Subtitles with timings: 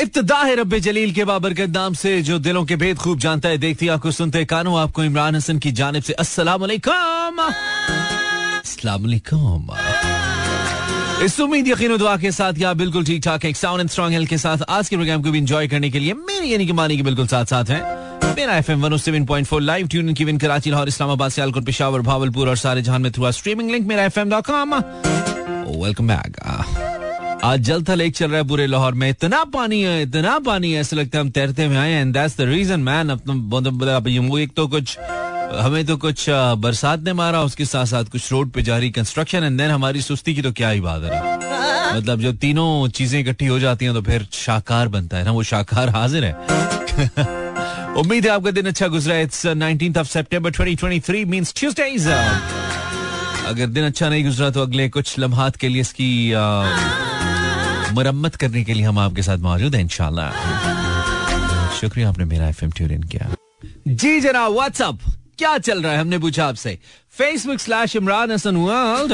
[0.00, 3.58] इब्तदा है रब जलील के बाबरकत नाम से, जो दिलों के भेद खूब जानता है।
[3.58, 7.40] देखती आपको सुनते कानू, आपको इमरान हसन की जानब से अस्सलाम वालेकुम
[11.24, 14.28] इस उम्मीद यकीन दुआ के साथ या बिल्कुल ठीक ठाक एक साउंड एंड स्ट्रॉन्ग हेल्थ
[14.30, 16.96] के साथ आज के प्रोग्राम को भी एंजॉय करने के लिए मेरी यानी कि मानी
[16.96, 17.80] के बिल्कुल साथ साथ है।
[18.36, 21.64] मेरा F M one seven point four live tune की विन कराची, लाहौर, इस्लामाबाद, सियालकोट,
[21.66, 26.08] पिशावर, भावलपुर और सारे जहाँ में थ्रू स्ट्रीमिंग लिंक मेरा F M dot com welcome
[26.08, 26.36] back
[27.44, 30.72] आज जल था लेक चल रहा है पूरे लाहौर में। इतना पानी है, इतना पानी
[30.72, 34.50] है, ऐसा लगता है हम तैरते हुए आए and that's the reason man अपना एक
[34.56, 34.98] तो कुछ,
[35.60, 39.58] हमें तो कुछ बरसात ने मारा, उसके साथ साथ कुछ रोड पे जारी कंस्ट्रक्शन एंड
[39.58, 43.58] देन हमारी सुस्ती की तो क्या ही बात है मतलब जब तीनों चीज़ें इकट्ठी हो
[43.58, 46.32] जाती हैं तो फिर शाकार बनता है ना, वो शाकार हाजिर है।
[47.98, 52.06] उम्मीद है आपका दिन अच्छा गुजरा it's 19th of September 2023 means Tuesdays
[53.46, 56.30] अगर दिन अच्छा नहीं गुजरा तो अगले कुछ लम्हात के लिए इसकी
[57.92, 60.30] मुरम्मत करने के लिए हम आपके साथ मौजूद हैं, इंशाल्लाह।
[61.70, 63.34] शुक्रिया, आपने मेरा एफएम किया।
[63.88, 64.98] जी जरा व्हाट्सअप
[65.38, 65.98] क्या चल रहा है?
[65.98, 66.78] हमने पूछा आपसे।
[67.10, 69.12] Facebook slash Imran Hasan world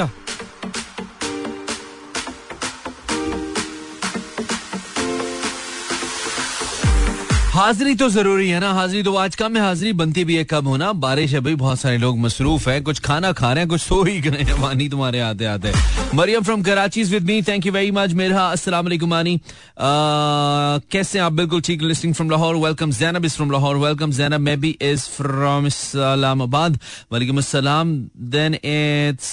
[7.54, 10.66] हाजिरी तो ज़रूरी है ना, हाजिरी तो आज कम है, हाजिरी बनती भी है कब
[10.68, 13.80] होना। बारिश है भाई, बहुत सारे लोग मसरूफ है। कुछ खाना खा रहे हैं, कुछ
[13.80, 15.72] सो ही गए हैं। वानी तुम्हारे आते आते
[16.14, 19.36] Mariam from Karachi with me thank you very much मेरा, अस्सलाम मानी।
[19.78, 21.32] कैसे आप?
[21.32, 25.66] बिल्कुल ठीक listening from Lahore welcome Zainab is from Lahore welcome Zainab maybe is from
[25.66, 26.78] Islamabad.
[27.12, 27.96] वालेकुम अस्सलाम
[28.34, 29.30] देन इट्स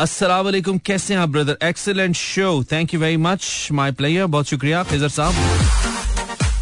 [0.00, 4.48] अस्सलाम वालेकुम, कैसे हैं आप brother excellent show thank you very much my player बहुत
[4.48, 5.81] शुक्रिया खिजर साहब।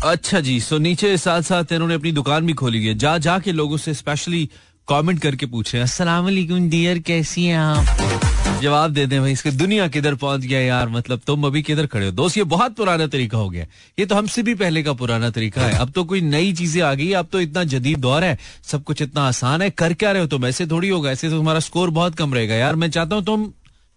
[0.04, 3.52] अच्छा जी सो नीचे साथ साथ इन्होंने अपनी दुकान भी खोली है। जा जा के
[3.52, 4.48] लोगों से स्पेशली
[4.88, 8.60] कमेंट करके पूछे। अस्सलाम वालेकुम डियर कैसी हैं आप?
[8.62, 10.88] जवाब दे दें, भाई, इसके दुनिया किधर पहुँच गया यार?
[10.88, 12.12] मतलब तुम अभी किधर खड़े हो?
[12.12, 13.66] दोस्त, ये बहुत पुराना तरीका हो गया।
[13.98, 16.94] ये तो हमसे भी पहले का पुराना तरीका है। अब तो कोई नई चीज़ें आ
[16.94, 20.22] गई अब तो इतना जदीद दौर है। सब कुछ इतना आसान है। कर क्या रहे
[20.22, 20.46] हो तुम?
[20.46, 23.52] ऐसे थोड़ी होगा। ऐसे तो तुम्हारा स्कोर बहुत कम रहेगा। यार, मैं चाहता हूँ तुम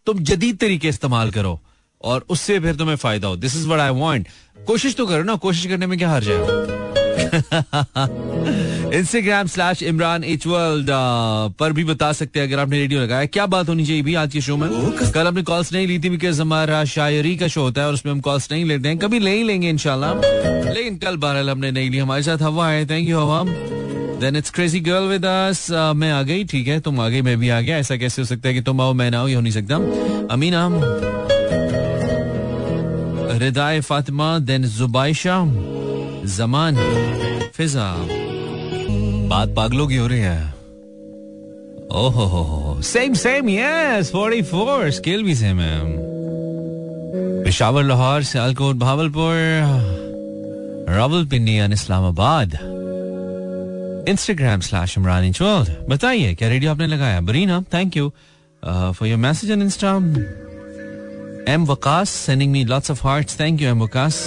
[0.08, 1.60] तुम जदीद तरीके इस्तेमाल करो।
[2.04, 4.28] और उससे फिर तुम्हें फ़ायदा हो। This is what I want
[4.68, 6.82] कोशिश तो करो ना, कोशिश करने में क्या हार जाएगा?
[8.98, 10.88] Instagram slash Imran H world
[11.60, 14.34] पर भी बता सकते हैं अगर आपने रेडियो लगाया। क्या बात होनी चाहिए भी आज
[14.34, 14.70] के शो में?
[15.14, 18.12] कल हमने कॉल्स नहीं ली थी बिकॉज़ हमारा शायरी का शो होता है और उसमें
[18.14, 21.90] हम कॉल्स नहीं लेते हैं। कभी ले ही लेंगे इनशाला लेकिन कल बहरहाल हमने नहीं
[21.90, 23.44] ली। हमारे साथ हवा आए thank you Hawa.
[24.20, 27.38] Then it's crazy girl with us मैं आ गई। ठीक है, तुम आ गई, मैं
[27.40, 29.36] भी आ गया। ऐसा कैसे हो सकता है कि तुम आओ, मैं ना आओ ये
[29.36, 29.76] हो नहीं सकता।
[30.34, 30.64] अमीना
[33.34, 35.38] रिदाय फातिमा देन जुबाइशा
[36.36, 36.76] जमान
[37.56, 37.94] फिजा
[39.30, 40.42] बात पागलों की हो रही है।
[41.94, 45.80] ओहो, हो सेम सेम यस 44 स्केल भी सेम है।
[47.44, 49.36] Peshawar, Lahore, Sialkot, Bahawalpur,
[50.90, 52.58] Rawalpindi and Islamabad.
[54.10, 57.20] Instagram slash Imrani world बताइए, क्या रेडियो आपने लगाया?
[57.22, 58.10] बरीना thank you
[58.64, 60.00] for your message on Insta
[61.50, 64.18] M Waqas sending me lots of hearts thank you M Waqas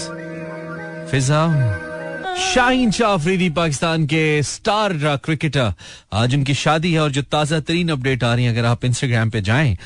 [1.11, 1.43] Fiza
[2.39, 4.93] Shaheen Shah Afridi Pakistan के star
[5.25, 5.73] cricketer
[6.23, 9.31] आज उनकी शादी है और जो ताज़ा तरीन अपडेट आ रही है अगर आप इंस्टाग्राम
[9.31, 9.77] पे जाएँ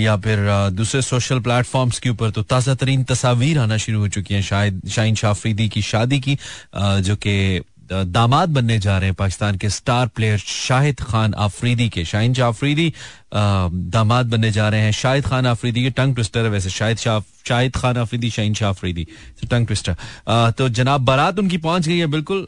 [0.00, 0.38] या फिर
[0.72, 4.80] दूसरे सोशल प्लेटफॉर्म्स के ऊपर तो ताज़ा तरीन तस्वीर आना शुरू हो चुकी हैं शायद
[4.96, 6.38] शाहीन शाह अफरीदी की शादी की
[6.76, 7.36] जो कि
[7.88, 12.48] दामाद बनने जा रहे हैं पाकिस्तान के स्टार प्लेयर शाहिद खान आफरीदी के, शाहिन शाह
[12.48, 12.92] आफरीदी
[13.34, 17.20] दामाद बनने जा रहे हैं। शाहिद खान आफरीदी के टंग ट्विस्टर है वैसे, शाहिद शाह,
[17.48, 19.06] शाहिद खान आफरीदी, शाहिन शाह आफरीदी
[19.50, 22.46] टंग ट्विस्टर। तो जनाब, बारात उनकी पहुँच गई है, बिल्कुल।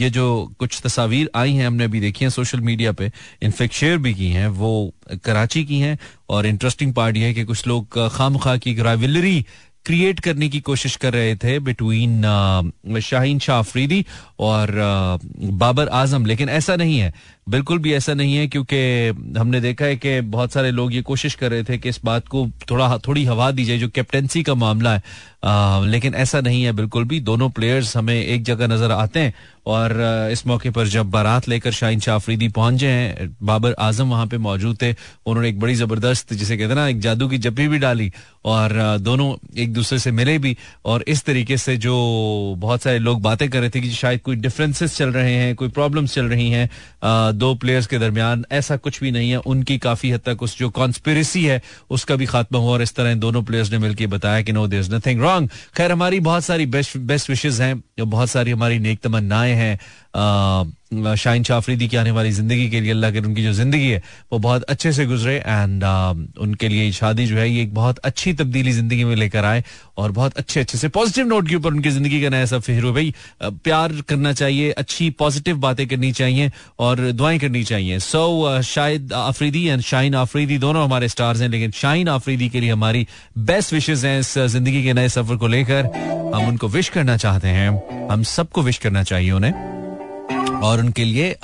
[0.00, 0.26] ये जो
[0.58, 3.10] कुछ तस्वीर आई हैं, हमने अभी देखी हैं सोशल मीडिया पे
[3.42, 4.92] इनफेक्ट शेयर भी की हैं, वो
[5.24, 5.98] कराची की हैं,
[6.30, 9.44] और इंटरेस्टिंग पार्ट ये है कि कुछ लोग खाम खा की राइवलरी
[9.88, 14.04] क्रिएट करने की कोशिश कर रहे थे बिटवीन शाहीन शाह अफरीदी
[14.38, 14.72] और
[15.58, 17.12] बाबर आज़म, लेकिन ऐसा नहीं है।
[17.48, 18.78] बिल्कुल भी ऐसा नहीं है क्योंकि
[19.38, 22.28] हमने देखा है कि बहुत सारे लोग ये कोशिश कर रहे थे कि इस बात
[22.28, 25.02] को थोड़ा थोड़ी हवा दी जाए जो कैप्टनसी का मामला है।
[25.44, 29.34] आ, लेकिन ऐसा नहीं है बिल्कुल भी। दोनों प्लेयर्स हमें एक जगह नज़र आते हैं
[29.66, 29.92] और
[30.32, 34.38] इस मौके पर जब बारात लेकर शाहिन शाह अफरीदी पहुँचे हैं बाबर आज़म वहाँ पे
[34.38, 38.10] मौजूद थे उन्होंने एक बड़ी ज़बरदस्त जिसे कहते ना एक जादू की जप्पी भी डाली
[38.44, 41.94] और दोनों एक दूसरे से मिले भी। और इस तरीके से जो
[42.58, 45.68] बहुत सारे लोग बातें कर रहे थे कि शायद कोई डिफरेंसेस चल रहे हैं कोई
[45.68, 46.68] प्रॉब्लम्स चल रही हैं
[47.38, 50.70] दो प्लेयर्स के दरमियान ऐसा कुछ भी नहीं है। उनकी काफ़ी हद तक उस जो
[50.70, 54.52] कॉन्स्पिरसी है, उसका भी खात्मा हुआ और इस तरह दोनों प्लेयर्स ने मिलकर बताया कि
[54.52, 58.50] no there is nothing wrong खैर, हमारी बहुत सारी बेस्ट बेस्ट विशेष हैं बहुत सारी
[58.50, 59.78] हमारी नेक तमन्नाएँ हैं।
[60.92, 64.02] शाइन शाफरीदी की आने वाली ज़िंदगी के लिए अल्लाह के उनकी जो ज़िंदगी है
[64.32, 65.84] वो बहुत अच्छे से गुजरे एंड
[66.40, 69.62] उनके लिए शादी जो है ये एक बहुत अच्छी तब्दीली ज़िंदगी में लेकर आए
[69.98, 72.84] और बहुत अच्छे अच्छे से पॉजिटिव नोट के ऊपर उनकी ज़िंदगी का नया सब फिर
[72.90, 78.26] भाई प्यार करना चाहिए अच्छी पॉजिटिव बातें करनी चाहिए और दुआएँ करनी चाहिए। सो
[78.56, 82.70] so, शायद आफरीदी एंड शाइन आफरीदी दोनों हमारे स्टार्स हैं लेकिन शाइन आफरीदी के लिए
[82.72, 83.06] हमारी
[83.38, 85.90] बेस्ट विशेष हैं इस ज़िंदगी के नए सफ़र को लेकर।
[86.34, 89.77] हम उनको विश करना चाहते हैं। हम सबको विश करना चाहिए उन्हें।
[90.30, 91.36] और उनके लिए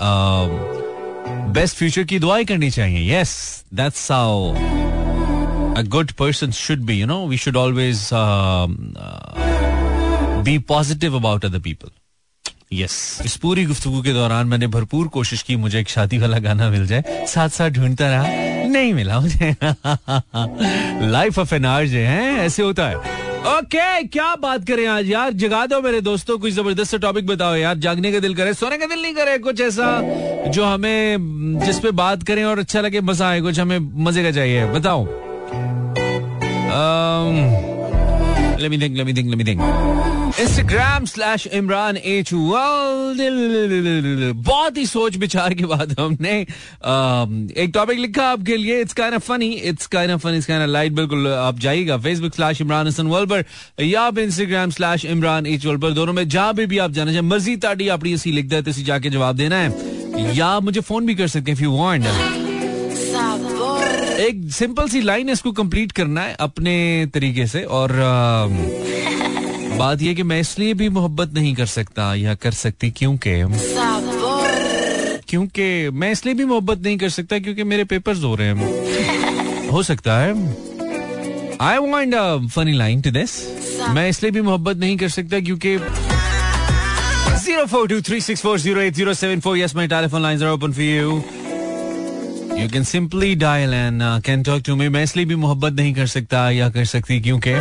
[1.55, 4.55] बेस्ट फ्यूचर की दुआई करनी चाहिए। Yes that's how
[5.75, 8.09] a good person should be you know we should always
[10.45, 11.91] be positive about other people
[12.73, 16.69] yes इस पूरी गुफ्तगु के दौरान मैंने भरपूर कोशिश की, मुझे एक शादी वाला गाना
[16.71, 18.27] मिल जाए। साथ साथ ढूंढता रहा,
[18.69, 19.55] नहीं मिला मुझे।
[21.09, 22.35] Life of N R J है?
[22.37, 25.32] ऐसे होता है। ओके क्या बात करें आज यार?
[25.32, 28.87] जगा दो मेरे दोस्तों कुछ ज़बरदस्त टॉपिक बताओ यार। जागने का दिल करे, सोने का
[28.87, 30.00] दिल नहीं करे, कुछ ऐसा
[30.49, 34.31] जो हमें, जिस पे बात करें और अच्छा लगे, मज़ा आए, कुछ हमें, मज़े का
[34.31, 35.05] चाहिए, बताओ।
[38.64, 39.61] Let me think, let me think, let me think.
[40.43, 42.31] Instagram slash Imran H
[44.46, 46.32] बहुत ही सोच विचार के बाद हमने
[47.62, 48.81] एक टॉपिक लिखा आपके लिए.
[48.81, 51.99] It's kind of funny it's kind of funny it's kind of light बिल्कुल आप जाइएगा
[51.99, 53.44] Facebook slash Imran Hasan world पर
[53.84, 55.90] या आप Instagram slash Imran H world पर.
[55.90, 59.11] दोनों में जहाँ भी, भी आप जाना चाहें मर्ज़ी ताड़ी ऐसी लिख दे तो जाके
[59.11, 60.34] जवाब देना है.
[60.37, 62.05] या मुझे फ़ोन भी कर सकते हैं इफ़ यू वांट
[64.20, 66.75] एक सिंपल सी लाइन इसको कंप्लीट करना है अपने
[67.14, 67.93] तरीके से और
[69.78, 73.32] बात यह कि मैं इसलिए भी मोहब्बत नहीं कर सकता या कर सकती क्योंकि
[75.28, 79.82] क्योंकि मैं इसलिए भी मोहब्बत नहीं कर सकता क्योंकि मेरे पेपर्स हो रहे हैं। हो
[79.82, 80.32] सकता है।
[81.61, 83.38] I want funny line to this
[83.94, 85.76] मैं इसलिए भी मोहब्बत नहीं कर सकता क्योंकि
[87.44, 90.44] zero four two three six four zero eight zero seven four yes my telephone line
[90.49, 91.22] open for you
[92.56, 96.06] you can simply dial and can talk to me मैं इसलिए भी मोहब्बत नहीं कर
[96.06, 97.55] सकता या कर सकती, क्योंकि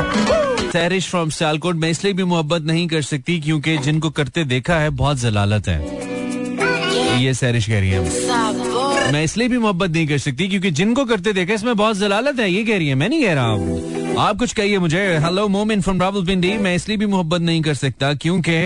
[0.72, 4.90] सैरिश फ्रॉम सियालकोट मैं इसलिए भी मोहब्बत नहीं कर सकती क्योंकि जिनको करते देखा है,
[4.92, 10.48] बहुत जलालत है। ये सैरिश कह रही है। मैं इसलिए भी मोहब्बत नहीं कर सकती
[10.48, 13.34] क्योंकि जिनको करते देखा इसमें बहुत जलालत है। ये कह रही है, मैं नहीं कह
[13.34, 17.62] रहा हूँ। आप कुछ कहिए मुझे। हेलो मोमिन फ्रॉम रावलपिंडी मैं इसलिए भी मोहब्बत नहीं
[17.62, 18.58] कर सकता क्योंकि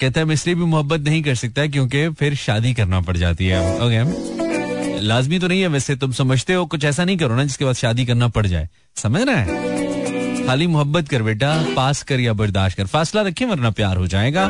[0.01, 3.47] कहता है, मैं इसलिए भी मोहब्बत नहीं कर सकता क्योंकि फिर शादी करना पड़ जाती
[3.47, 7.43] है। ओके लाजमी तो नहीं है वैसे, तुम समझते हो, कुछ ऐसा नहीं करो ना
[7.43, 10.47] जिसके बाद शादी करना पड़ जाए। समझ रहा है?
[10.47, 14.49] खाली मोहब्बत कर बेटा, पास कर या बर्दाश्त कर। फासला रखें वरना प्यार हो जाएगा।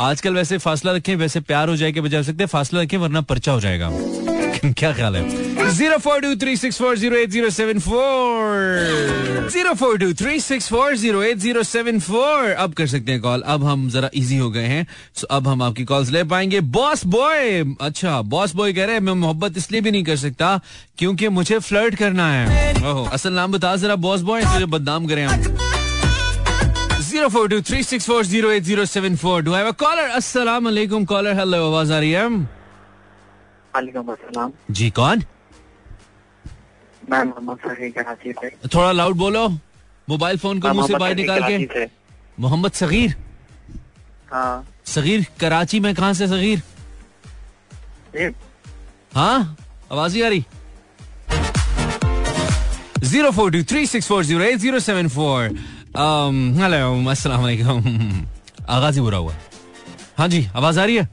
[0.00, 3.60] आजकल वैसे फासला रखें, वैसे प्यार हो जाएगा बजाय सकते फासला रखें वरना पर्चा हो
[3.60, 3.90] जाएगा।
[4.72, 9.72] क्या ख्याल है zero four two three six four zero eight zero seven four zero
[9.74, 13.42] four two three six four zero eight zero seven four अब कर सकते हैं कॉल
[13.54, 14.86] अब हम जरा इजी हो गए हैं.
[15.14, 16.60] सो अब हम आपकी कॉल्स ले पाएँगे.
[16.60, 20.60] बॉस बॉय अच्छा बॉस बॉय कह रहे हैं, मैं मोहब्बत इसलिए भी नहीं कर सकता
[20.98, 22.72] क्योंकि मुझे फ्लर्ट करना है.
[22.82, 25.42] ओहो, असल नाम बता जरा बॉस बॉय जो बदनाम करें हम.
[27.02, 30.18] Zero four two three six four zero eight zero seven four do have caller
[30.60, 32.28] वालेकुम कॉलर हेलो आवाज़ आ रही है?
[34.70, 35.22] जी कौन?
[37.10, 39.48] मैं मोहम्मद सगीर कराची से थोड़ा लाउड बोलो।
[40.08, 41.86] मोबाइल फ़ोन को मुँह से बाहर निकाल के।
[42.40, 43.14] मोहम्मद सगीर?
[44.32, 46.62] हाँ। सगीर कराची में कहा से सगीर?
[49.14, 49.56] हाँ
[49.92, 50.44] आवाज़ ही आ रही।
[53.04, 55.42] Zero four two three six four zero eight zero seven four.
[56.60, 59.34] Hello अस्सलाम आगाज़ ही बुरा हुआ।
[60.18, 61.08] हाँ जी आवाज़ आ रही है?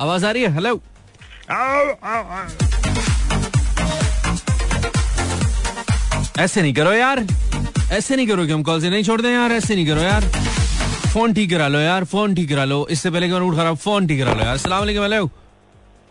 [0.00, 0.52] आवाज़ आ रही है?
[0.54, 0.80] हेलो
[6.38, 7.26] ऐसे नहीं करो यार।
[7.92, 10.24] ऐसे नहीं करो कि हम कॉल से नहीं छोड़ दें यार। ऐसे नहीं करो यार।
[11.12, 14.06] फ़ोन ठीक करा लो यार। फ़ोन ठीक करा लो। इससे पहले कि उठा रहा फ़ोन
[14.06, 15.30] ठीक करा लो यार। अस्सलाम वालेकुम हेलो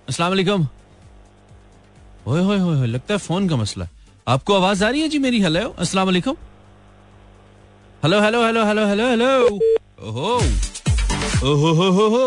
[0.07, 0.67] अस्सलाम वालेकुम
[2.27, 3.87] ओए होए होए लगता है फ़ोन का मसला
[4.27, 5.41] आपको आवाज़ आ रही है जी मेरी?
[5.41, 6.35] हेलो अस्सलाम वालेकुम
[8.03, 9.29] hello hello hello hello hello hello
[10.07, 10.33] ओहो।
[11.51, 12.25] ओहो हो हो हो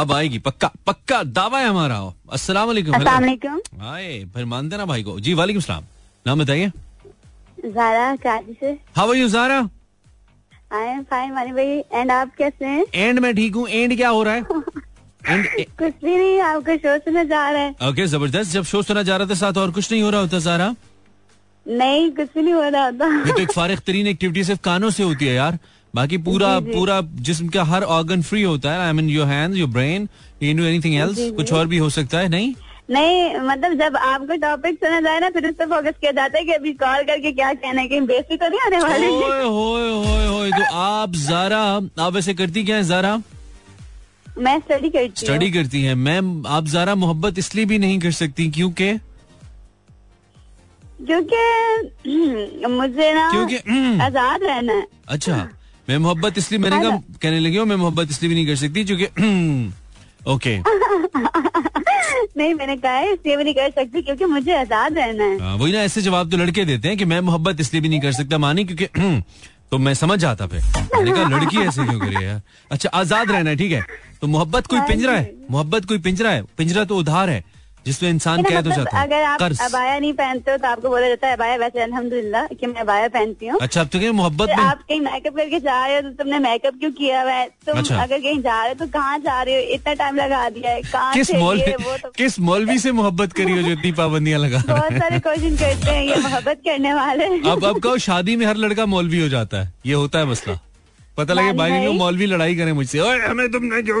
[0.00, 1.96] अब आएगी पक्का पक्का दावा है हमारा।
[2.32, 2.94] अस्सलाम वालेकुम
[3.80, 5.84] हाय फिर मानते ना भाई को। जी वालेकुम सलाम।
[6.26, 6.70] नाम बताइए।
[7.66, 9.58] जारा कराची से। How are you Zara?
[10.72, 12.84] I am fine Mani भाई। एंड आप कैसे हैं?
[12.94, 14.44] एंड में ठीक हूँ। एंड क्या हो रहा है?
[15.26, 15.46] एंड
[15.78, 19.02] कुछ भी नहीं आपका शो सुना जा रहा है। ओके okay, ज़बरदस्त। जब शो सुना
[19.02, 20.74] जा रहा था साथ और कुछ नहीं हो रहा होता सारा
[21.66, 24.90] नहीं कुछ भी नहीं हो रहा होता। ये तो एक फारिग तरीन एक्टिविटी सिर्फ़ कानों
[24.90, 25.58] से होती है यार।
[25.94, 26.72] बाकी पूरा जी, जी.
[26.72, 30.08] पूरा जिसम का हर ऑर्गन फ्री होता है I mean your hand your brain
[30.42, 32.28] you do anything else कुछ और भी हो सकता है?
[32.28, 32.54] नहीं?
[32.90, 36.44] नहीं मतलब जब आपको टॉपिक सुना जाए ना फिर उस पर फोकस किया जाता है
[36.44, 39.06] कि अभी कॉल करके क्या कहना है कहीं बेइज्जती तो नहीं आने वाली?
[39.08, 41.60] ओए होए होए होए तो आप जारा
[42.06, 43.20] आप ऐसे करती क्या है जारा?
[44.38, 48.10] मैं स्टडी करती हूँ। स्टडी करती हैं। मैम आप जारा मोहब्बत इसलिए भी नहीं कर
[48.18, 48.92] सकती क्योंकि?
[51.06, 53.56] क्योंकि मुझे ना क्योंकि
[54.02, 55.48] आज़ाद रहना है। अच्छा।
[55.90, 58.84] मैं मोहब्बत इसलिए मैंने कहा कहने लगी हूँ मैं मोहब्बत इसलिए भी नहीं कर सकती
[58.84, 59.06] क्योंकि
[60.32, 60.56] ओके.
[62.38, 65.56] नहीं मैंने कहा है इसलिए भी नहीं कर सकती क्योंकि मुझे आज़ाद रहना है। हाँ,
[65.56, 68.12] वही ना ऐसे जवाब तो लड़के देते हैं कि मैं मोहब्बत इसलिए भी नहीं कर
[68.12, 68.86] सकता मानी क्योंकि
[69.70, 70.62] तो मैं समझ जाता फिर।
[70.94, 72.40] मैंने कहा लड़की ऐसे क्यों करे यार?
[72.70, 73.84] अच्छा आज़ाद रहना है ठीक है?
[74.20, 75.32] तो मोहब्बत कोई पिंजरा है?
[75.50, 76.42] मोहब्बत कोई पिंजरा है?
[76.58, 77.42] पिंजरा तो उधार है।
[77.86, 80.88] जिसमें इंसान कैद हो मतलब जाता अगर आप कर्ज। अबाया नहीं पहनते हो तो आपको
[80.88, 84.48] बोला जाता है अबाया वैसे अल्हम्दुलिल्लाह कि मैं अबाया पहनती हूँ। अच्छा तो क्या मोहब्बत
[84.48, 87.48] में आप कहीं मेकअप करके जा रहे हो तो तुमने मेकअप क्यों किया हुआ है?
[87.66, 89.60] तुम अच्छा। अगर कहीं जा रहे हो तो कहाँ जा रहे हो?
[89.74, 92.92] इतना टाइम लगा दिया है कहाँ किस थे मौल ये, वो तो किस मौलवी से
[92.92, 96.94] मोहब्बत करी हो जो इतनी पाबंदियाँ लगा बहुत सारे क्वेश्चन करते हैं ये मोहब्बत करने
[96.94, 100.26] वाले। अब अब कहो शादी में हर लड़का मौलवी हो जाता है। ये होता है
[100.26, 100.58] मसला।
[101.16, 104.00] पता लगे भाई भाई। को मौलवी लड़ाई करे मुझसे। ओए हमें तुमने क्यों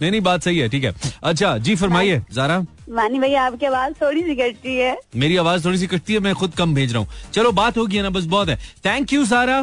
[0.00, 2.58] नहीं नहीं बात सही है ठीक है। अच्छा जी फरमाइए जारा।
[2.90, 6.34] मानी भैया आपकी आवाज़ थोड़ी सी कटती है। मेरी आवाज़ थोड़ी सी कटती है मैं
[6.34, 9.56] खुद कम भेज रहा हूँ। चलो बात होगी ना बस बहुत है। थैंक यू सारा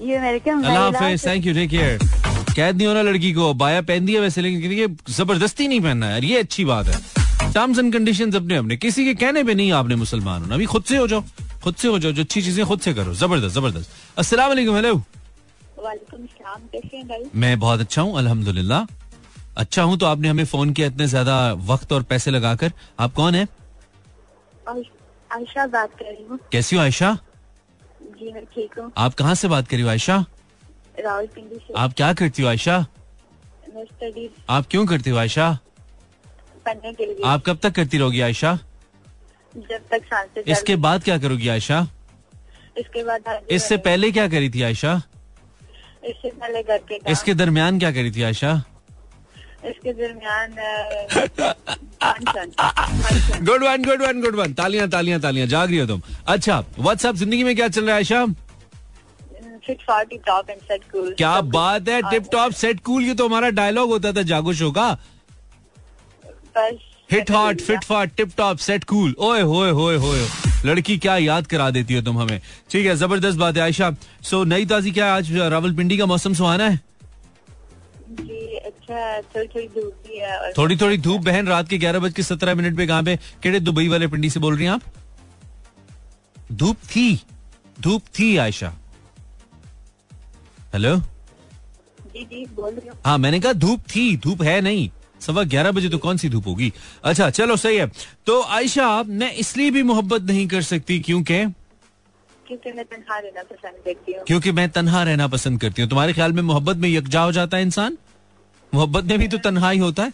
[0.00, 1.98] ये मेरे क्या अल्लाह हाफिज थैंक यू टेक केयर
[2.56, 6.12] कैद नहीं होना लड़की को बाया पहन दिया वैसे लेकिन ये ज़बरदस्ती नहीं पहनना है।
[6.12, 7.00] यार ये अच्छी बात है।
[7.52, 10.84] टर्म्स एंड कंडीशन अपने अपने। किसी के कहने पे नहीं आपने मुसलमान होना। अभी खुद
[10.84, 11.24] से हो जाओ
[11.64, 14.94] खुद से हो जाओ जो अच्छी चीज़ें खुद से करो। ज़बरदस्त ज़बरदस्त। वालेकुम हेलो
[15.82, 17.24] वालेकुम सलाम कैसे हैं भाई?
[17.34, 18.86] मैं बहुत अच्छा हूँ अल्हम्दुलिल्लाह।
[19.56, 21.36] अच्छा हूँ तो आपने हमें फ़ोन किया इतने ज़्यादा
[21.70, 23.46] वक्त और पैसे लगाकर। आप कौन है?
[24.68, 27.12] आयशा बात कर रही हूँ। कैसी हो आयशा?
[28.18, 30.24] जी मैं ठीक हूँ। आप कहाँ से बात करी हो आयशा?
[31.00, 32.78] रावलपिंडी से। आप क्या करती हो आयशा?
[33.74, 35.50] मैं स्टडी आप क्यों करती हो आयशा?
[36.66, 38.58] पढ़ने के लिए। आप कब तक करती रहोगी आयशा?
[39.54, 41.86] जब तक साँसें इसके बाद क्या करोगी आयशा?
[42.78, 45.00] इसके बाद इससे पहले क्या करी थी आयशा?
[46.08, 48.52] इससे पहले घर के इसके दरमियान क्या करी थी आयशा?
[49.66, 50.54] इसके दरमियान
[53.46, 57.14] good one good one good one तालियाँ तालियाँ तालियाँ। जाग रही हो तुम। अच्छा व्हाट्सएप
[57.16, 58.24] ज़िंदगी में क्या चल रहा है Ayesha?
[59.66, 63.28] Fit forty top and set cool क्या बात है टिप टॉप सेट कूल ये तो
[63.28, 64.92] हमारा डायलॉग होता था जागो शो का।
[66.56, 66.78] बस
[67.12, 70.26] hit hot fit fat tip top set cool ओए होए होए होए
[70.66, 72.40] लड़की क्या याद करा देती हो तुम हमें?
[72.70, 73.90] ठीक है ज़बरदस्त बात है आयशा।
[74.22, 75.12] सो नई ताजी क्या है?
[75.12, 76.80] आज रावलपिंडी का मौसम सुहाना है?
[78.64, 82.22] अच्छा थोड़ी थोड़ी धूप भी और थोड़ी थोड़ी धूप बहन रात के ग्यारह बज के
[82.22, 83.16] सत्रह मिनट पे कहाँ पे?
[83.42, 84.82] केड़े दुबई वाले पिंडी से बोल रही हैं आप?
[86.52, 87.20] धूप थी
[87.80, 88.72] धूप थी आयशा।
[90.74, 94.88] हेलो जी जी बोल रही हूँ। हाँ मैंने कहा धूप थी धूप है नहीं।
[95.22, 96.72] सवा ग्यारह बजे तो कौन सी धूप होगी?
[97.04, 97.86] अच्छा चलो सही है।
[98.26, 101.44] तो आयशा मैं इसलिए भी मोहब्बत नहीं कर सकती क्योंकि?
[102.46, 106.12] क्योंकि मैं तनखा रहना पसंद करती हूँ। क्योंकि मैं तन्हा रहना पसंद करती हूँ। तुम्हारे
[106.12, 107.96] ख्याल में मोहब्बत में यकजा हो जाता है इंसान?
[108.72, 110.12] मोहब्बत में भी तो तन्हाई होता है?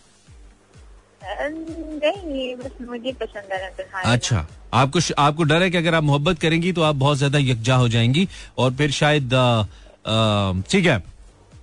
[1.40, 6.72] नहीं बस मुझे पसंद है अच्छा आपको आपको डर है कि अगर आप मोहब्बत करेंगी
[6.72, 8.26] तो आप बहुत ज़्यादा यकजा हो जाएँगी
[8.58, 9.34] और फिर शायद
[10.70, 10.98] ठीक है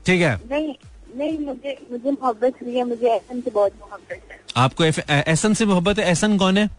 [0.06, 0.74] ठीक है। नहीं
[1.18, 5.66] नहीं मुझे मुझे मोहब्बत हुई है मुझे एहसन से बहुत मोहब्बत है। आपको एहसन से
[5.66, 6.08] मोहब्बत है?
[6.08, 6.70] एहसन कौन है?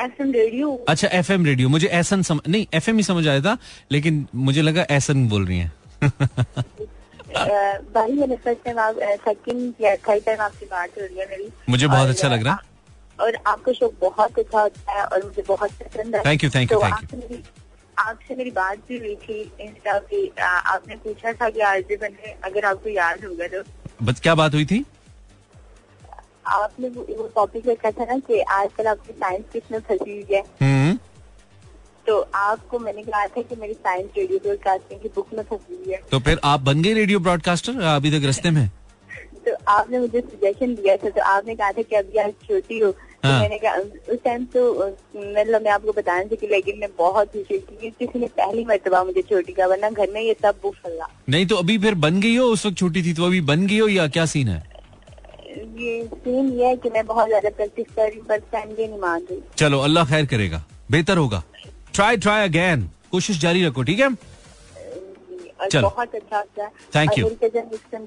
[0.00, 3.40] एहसन रेडियो। अच्छा एफ़ एम रेडियो। मुझे एहसन सम, नहीं एफ़ एम ही समझ आया
[3.40, 3.56] था
[3.92, 5.72] लेकिन मुझे लगा एहसन बोल रही हैं।
[7.94, 11.48] भाई मैंने फ़र्स्ट टाइम आप सेकंड या थर्ड टाइम आपसे बात हो रही है मेरी।
[11.68, 12.72] मुझे बहुत अच्छा लग रहा। है
[13.20, 16.72] और आपका शो बहुत अच्छा होता है और मुझे बहुत पसंद है। You, thank you,
[16.72, 17.63] तो thank you.
[17.98, 22.64] आपसे मेरी बात भी हुई थी इंस्टा पे आपने पूछा था कि आरजे बने अगर
[22.64, 23.62] आपको याद होगा तो।
[24.02, 24.84] बस क्या बात हुई थी?
[26.46, 30.98] आपने वो टॉपिक रखा था ना कि आजकल आपकी साइंस किसमें फंसी हुई है। हम्म।
[32.06, 35.92] तो आपको मैंने कहा था कि मेरी साइंस रेडियो ब्रॉडकास्टिंग की बुक में फंसी हुई
[35.92, 38.68] है। तो फिर आप बन गए रेडियो ब्रॉडकास्टर अभी तक रस्ते में?
[39.46, 42.90] तो आपने मुझे सजेशन दिया था तो आपने कहा था कि अभी आप छोटी हो
[43.24, 43.74] तो हाँ। मैंने कहा
[44.12, 44.62] उस टाइम तो
[45.16, 49.22] मतलब मैं आपको बता नहीं लेकिन मैं बहुत खुश क्योंकि किसी ने पहली मरतबा मुझे
[49.22, 50.72] छोटी का वरना घर में ये सब
[51.30, 53.78] नहीं तो अभी फिर बन गई हो उस वक्त छोटी थी तो अभी बन गई
[53.78, 54.58] हो या क्या सीन है?
[55.78, 59.00] ये सीन ये है कि मैं बहुत ज़्यादा प्रैक्टिस कर रही हूँ पर फैमिली नहीं
[59.00, 61.42] मान रही। चलो अल्लाह खैर करेगा बेहतर होगा।
[61.94, 64.14] ट्राई ट्राई अगेन कोशिश जारी रखो ठीक है?
[65.70, 66.38] चलो। बहुत अच्छा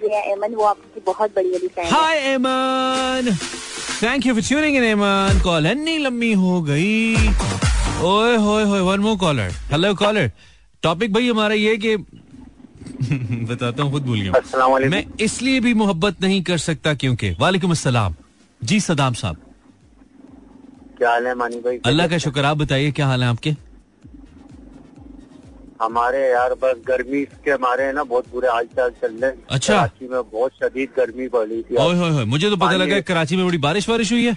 [0.04, 3.36] रही है। एमन वो आपकी बहुत बड़ी hi Aiman
[4.02, 7.16] thank you for tuning in Aiman call इतनी लंबी हो गई
[8.10, 10.32] ओए होए होए one more caller hello caller
[10.84, 15.74] topic भाई हमारा ये कि बताता हूँ खुद भूल गया अस्सलाम वालेकुम। मैं इसलिए भी
[15.82, 18.16] मोहब्बत नहीं कर सकता क्योंकि वालेकुम अस्सलाम
[18.62, 19.38] जी सदाम साहब
[20.98, 21.80] क्या हाल है मानी भाई?
[21.86, 23.52] अल्लाह का शुक्र आप बताइए क्या हाल है आपके?
[25.82, 29.74] हमारे यार बस गर्मी के हमारे है ना बहुत बुरे हाल चाल चल रहे। अच्छा।
[29.74, 33.36] कराची में बहुत शदीद गर्मी पड़ी थी। ओए होए होए मुझे तो पता लगा कराची
[33.36, 34.36] में बड़ी बारिश वारिश हुई है।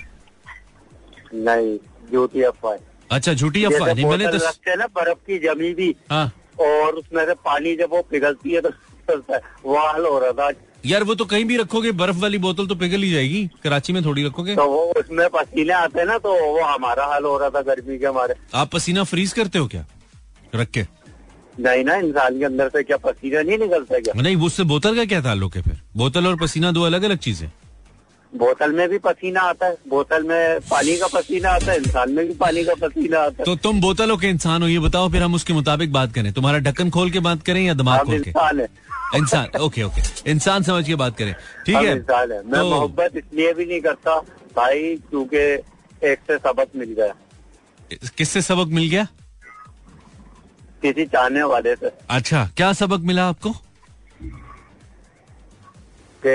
[1.35, 1.77] नहीं
[2.13, 2.77] झूठी अफवाह
[3.11, 6.27] अच्छा झूठी अफवाह नहीं मैंने तो रखते हैं ना बर्फ़ की जमी भी। हाँ।
[6.61, 10.51] और उसमें से पानी जब वो पिघलती है तो चलता है। हो रहा था
[10.87, 14.05] यार वो तो कहीं भी रखोगे बर्फ़ वाली बोतल तो पिघल ही जाएगी। कराची में
[14.05, 17.51] थोड़ी रखोगे। तो वो उसमें पसीने आते हैं ना तो वो हमारा हाल हो रहा
[17.51, 19.85] था गर्मी के हमारे आप पसीना फ्रीज करते हो क्या?
[20.55, 20.85] रख के।
[21.61, 24.21] नहीं ना इंसान के अंदर से क्या पसीना नहीं निकलता क्या?
[24.23, 25.81] नहीं उससे बोतल का क्या ताल्लुक है फिर?
[25.97, 27.51] बोतल और पसीना दो अलग अलग चीज़ें।
[28.33, 32.27] बोतल में भी पसीना आता है बोतल में पानी का पसीना आता है इंसान में
[32.27, 35.23] भी पानी का पसीना आता है। तो तुम बोतलों के इंसान हो ये बताओ फिर
[35.23, 38.31] हम उसके मुताबिक बात करें। तुम्हारा ढक्कन खोल के बात करें या दिमाग खोल के?
[38.31, 38.69] इंसान है।
[39.17, 41.35] इंसान ओके ओके। इंसान समझ के बात करें।
[41.67, 41.97] ठीक है?
[41.97, 44.19] इंसान है। मैं तो मोहब्बत इसलिए भी नहीं करता
[44.57, 45.39] भाई क्योंकि
[46.03, 47.15] एक से सबक मिल गया।
[48.19, 49.07] किससे सबक मिल गया?
[50.83, 53.51] किसी चाहने वाले से। अच्छा क्या सबक मिला आपको?
[56.25, 56.35] कि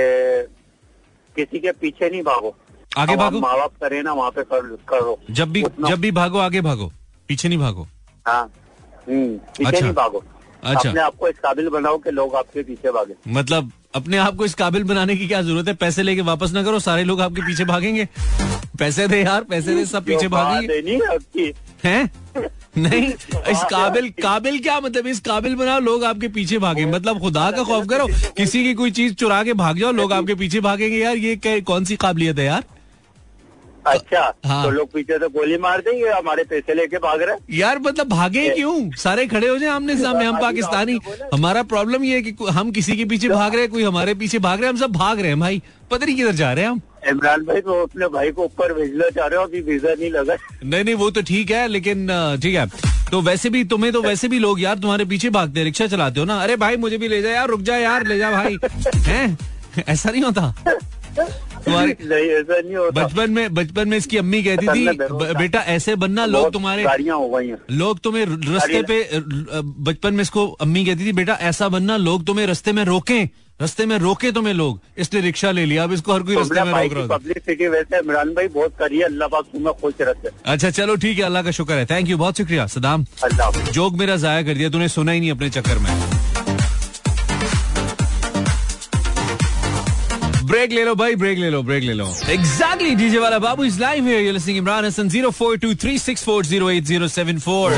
[1.36, 2.56] किसी के पीछे नहीं भागो।
[2.98, 3.40] आगे भागो?
[3.40, 6.92] माँ बाप करे ना वहाँ पे कर, करो। जब भी जब भी भागो आगे भागो।
[7.28, 7.88] पीछे नहीं भागो।
[8.28, 8.52] हाँ।
[9.10, 10.24] हम्म, पीछे अच्छा। नहीं भागो।
[10.64, 14.46] अच्छा। अपने आपको इस काबिल बनाओ कि लोग आपके पीछे भागे। मतलब अपने आप को
[14.46, 15.74] इस काबिल बनाने की क्या ज़रूरत है?
[15.74, 18.08] पैसे लेके वापस ना करो सारे लोग आपके पीछे भागेंगे।
[18.80, 21.52] पैसे दे यार पैसे दे सब पीछे भागेंगे। है नहीं
[21.86, 22.12] हैं?
[22.78, 23.08] नहीं
[23.52, 25.08] इस काबिल काबिल क्या मतलब?
[25.08, 28.92] इस काबिल बनाओ लोग आपके पीछे भागे मतलब खुदा का खौफ करो किसी की कोई
[28.92, 32.46] चीज़ चुरा के भाग जाओ लोग आपके पीछे भागेंगे। यार ये कौन सी काबिलियत है
[32.46, 32.64] यार?
[33.88, 37.80] अच्छा हाँ। तो लोग पीछे से गोली मार देंगे हमारे पैसे लेके भाग रहे यार
[37.80, 38.74] मतलब भागे क्यों?
[38.98, 40.98] सारे खड़े हो जाए आमने सामने हम पाकिस्तानी।
[41.34, 44.40] हमारा प्रॉब्लम ये है कि हम किसी के पीछे भाग रहे हैं कोई हमारे पीछे
[44.40, 45.62] भाग रहे हैं हम सब भाग रहे हैं भाई।
[45.92, 49.10] पता नहीं किधर जा रहे हैं हम। इमरान भाई तो अपने भाई को ऊपर भेजना
[49.16, 52.08] चाह रहे हो अभी वीज़ा नहीं लगा नहीं नहीं वो तो ठीक है लेकिन
[52.44, 52.66] ठीक है।
[53.12, 56.20] तो वैसे भी तुम्हें तो वैसे भी लोग यार तुम्हारे पीछे भागते हैं रिक्शा चलाते
[56.20, 58.58] हो ना। अरे भाई मुझे भी ले जा यार रुक जा यार ले जा भाई।
[59.08, 59.38] हैं?
[59.88, 60.54] ऐसा नहीं होता?
[61.66, 64.84] तुम्हारे नहीं ऐसा नहीं होता। बचपन में बचपन में इसकी अम्मी कहती थी
[65.36, 66.84] बेटा ऐसे बनना लोग तुम्हारे
[67.72, 68.98] लोग तुम्हें रस्ते पे
[69.88, 73.28] बचपन में इसको अम्मी कहती थी बेटा ऐसा बनना लोग तुम्हें रस्ते में रोकें
[73.62, 76.74] रस्ते में रोके तुम्हें लोग इसलिए रिक्शा ले लिया अब इसको हर कोई रास्ते तुमने
[76.74, 80.30] में रोक रहा पब्लिसिटी वैसे इमरान भाई बहुत करी है अल्लाह पाक तुम्हें खुश रखे।
[80.46, 83.94] अच्छा चलो ठीक है अल्लाह का शुक्र है। थैंक यू बहुत शुक्रिया सदाम अल्लाह। जोक
[84.00, 86.15] मेरा जाया कर दिया तूने सुना ही नहीं अपने चक्कर में।
[90.46, 93.80] ब्रेक ले लो भाई ब्रेक ले लो ब्रेक ले लो। एग्जैक्टली डीजे वाला बाबू is
[93.82, 97.74] live here you listening Imran Hasan 0423640807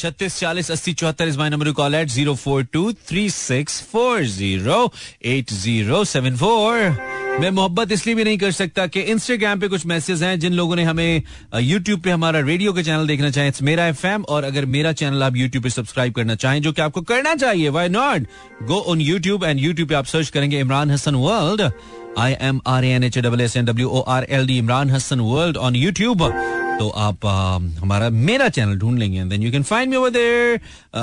[0.00, 4.22] छत्तीस चालीस अस्सी चौहत्तर is my number call at zero four two three six four
[4.26, 4.92] zero
[5.36, 6.96] eight zero seven four
[7.40, 10.76] मैं मोहब्बत इसलिए भी नहीं कर सकता कि इंस्टाग्राम पे कुछ मैसेज हैं जिन लोगों
[10.76, 11.22] ने हमें
[11.60, 15.36] यूट्यूब पे हमारा रेडियो का चैनल देखना चाहे। मेरा एफएम और अगर मेरा चैनल आप
[15.36, 18.26] यूट्यूब पे सब्सक्राइब करना चाहें, जो कि आपको करना चाहिए why not
[18.66, 21.70] go on YouTube and YouTube पे आप सर्च करेंगे Imran Hasan world
[22.18, 25.20] I M R N H double S N W O R L D Imran Hasan
[25.20, 26.32] world on YouTube
[26.80, 30.60] तो आप आ, हमारा मेरा चैनल ढूंढ लेंगे then you can find me over there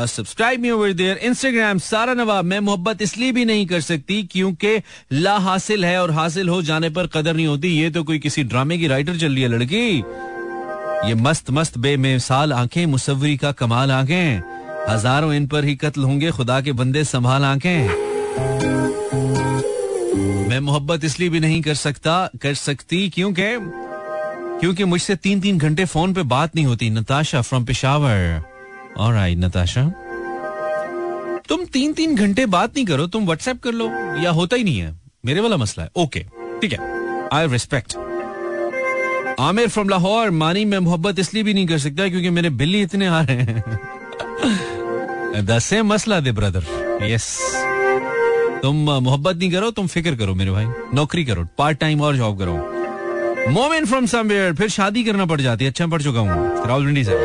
[0.07, 2.45] subscribe me over there Instagram Sara Nawab.
[2.45, 4.75] मैं मोहब्बत इसलिए भी नहीं कर सकती क्योंकि
[5.13, 8.43] ला हासिल है और हासिल हो जाने पर कदर नहीं होती। ये तो कोई किसी
[8.43, 9.85] ड्रामे की राइटर चल रही है लड़की।
[11.07, 14.41] ये मस्त मस्त बेमिसाल आँखें मुसवरी का कमाल आँखें।
[14.89, 18.07] हज़ारों इन पर ही कत्ल होंगे खुदा के बंदे संभाल आँखें।
[20.19, 23.43] मैं मोहब्बत इसलिए भी नहीं कर सकता, कर सकती क्योंकि
[24.59, 28.43] क्योंकि मुझसे तीन तीन घंटे फ़ोन पे बात नहीं होती। नताशा फ्रॉम पेशावर
[28.99, 29.83] आई नताशा।
[31.49, 33.89] तुम तीन तीन घंटे बात नहीं करो, तुम व्हाट्सएप कर लो,
[34.21, 36.19] या होता ही नहीं है। मेरे वाला मसला है। ओके
[36.61, 36.79] ठीक है।
[37.29, 37.95] I respect
[39.39, 43.07] Aamir from Lahore, Maani मैं मोहब्बत इसलिए भी नहीं कर सकता क्योंकि मेरे बिल्ली इतने
[43.07, 43.63] आ रहे हैं।
[45.45, 46.65] द सेम मसला दे ब्रदर
[47.01, 47.39] यस
[48.61, 52.39] तुम मोहब्बत नहीं करो, तुम फ़िक्र करो मेरे भाई। नौकरी करो पार्ट टाइम और जॉब
[52.39, 52.53] करो।
[53.51, 57.15] मोमेन फ्रॉम समवेयर फिर शादी करना पड़ जाती है अच्छा पढ़ चुका हूँ। रावलपिंडी से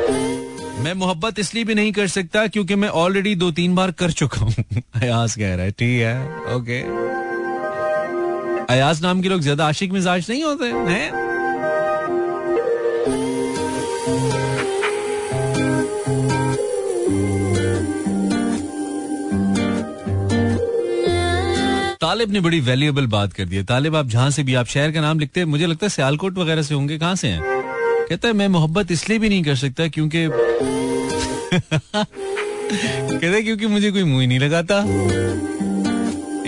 [0.83, 4.41] मैं मोहब्बत इसलिए भी नहीं कर सकता क्योंकि मैं ऑलरेडी दो तीन बार कर चुका
[4.41, 4.53] हूँ।
[5.03, 6.81] अयास कह रहा है, ठीक है ओके
[8.75, 11.22] अयास नाम के लोग ज़्यादा आशिक मिजाज नहीं होते, हैं?
[22.13, 24.91] तालिब ने बड़ी वैल्यूएबल बात कर दी है। तालिब, आप जहाँ से भी, आप शहर
[24.93, 27.41] का नाम लिखते हैं, मुझे लगता है सियालकोट वगैरह से होंगे। कहाँ से हैं?
[28.09, 30.29] कहता है, मैं मोहब्बत इसलिए भी नहीं कर सकता क्योंकि
[33.13, 34.75] कहते क्योंकि मुझे कोई मुँह नहीं लगाता।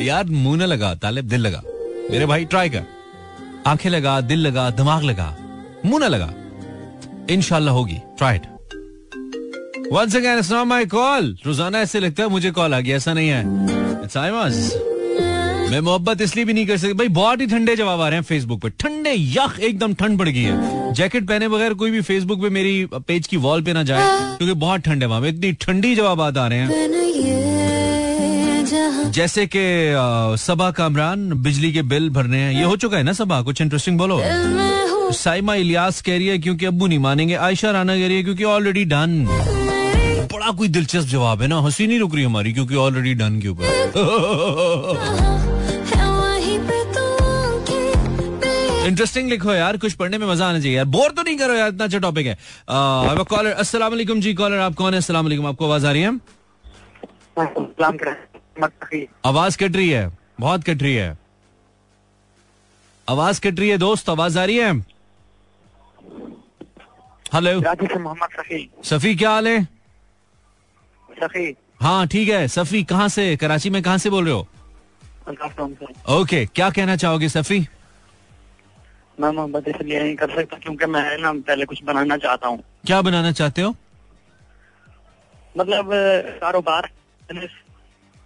[0.03, 1.63] यार, मुँह ना लगा, तालिब, दिल लगा।
[2.11, 2.85] मेरे भाई ट्राई कर।
[3.67, 5.37] आँखें लगा, दिल लगा, दिमाग लगा,
[5.87, 6.33] मुँह ना लगा।
[7.31, 8.41] इनशाला होगी। Tried
[9.93, 13.43] once again my call रोज़ाना ऐसे लगता है, मुझे कॉल आ गया, ऐसा नहीं है।
[14.05, 14.94] इट्स आईवाज
[15.71, 18.25] मैं मोहब्बत इसलिए भी नहीं कर सकती। भाई बहुत ही ठंडे जवाब आ रहे हैं
[18.25, 22.43] फेसबुक पे। ठंडे यख एकदम ठंड पड़ गई है। जैकेट पहने बगैर कोई भी फेसबुक
[22.43, 25.53] पे मेरी पेज की वॉल पे ना जाए क्योंकि बहुत ठंड है वहाँ पे। इतनी
[25.61, 26.69] ठंडी जवाब आ रहे हैं।
[29.13, 33.43] जैसे कि सबा कामरान बिजली के बिल भरने हैं। ये हो चुका है ना सबा?
[33.43, 34.21] कुछ इंटरेस्टिंग बोलो।
[35.15, 38.45] साइमा इलियास कह रही है क्योंकि अब्बू नहीं मानेंगे। आयशा राना कह रही है क्योंकि
[38.45, 39.27] ऑलरेडी डन
[40.33, 43.49] बड़ा कोई दिलचस्प जवाब है ना। हँसी नहीं रुक रही हमारी क्योंकि ऑलरेडी डन के
[43.49, 45.53] ऊपर।
[48.85, 51.69] इंटरेस्टिंग लिखो यार कुछ पढ़ने में मज़ा आना चाहिए यार। बोर तो नहीं करो यार
[51.69, 52.37] इतना अच्छा टॉपिक है।
[52.71, 54.99] कॉलर अस्सलाम वालेकुम जी कॉलर आप कौन है?
[54.99, 56.21] अस्सलाम वालेकुम आपको आवाज़ आ रही है?
[59.27, 61.17] आवाज़ कट रही है बहुत कट रही है।
[63.09, 64.73] आवाज़ कट रही है दोस्त आवाज़ आ रही है?
[67.35, 69.63] हेलो मोहम्मद सफी। सफी क्या हाल है?
[71.09, 74.47] सफी। हाँ ठीक है। सफी कहाँ से कराची में कहाँ से बोल रहे हो?
[76.21, 77.67] ओके क्या कहना चाहोगे सफी?
[79.21, 83.03] मैं मोहब्बत इसलिए नहीं कर सकता क्योंकि मैं ना पहले कुछ बनाना चाहता हूँ। क्या
[83.03, 83.77] बनाना चाहते हो?
[85.59, 85.91] मतलब
[86.41, 86.91] कारोबार।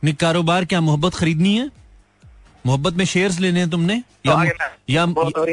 [0.05, 1.70] नहीं कारोबार क्या मोहब्बत खरीदनी है?
[2.66, 4.03] मोहब्बत में शेयर्स लेने हैं तुमने?
[4.27, 4.53] तो या
[4.90, 5.07] या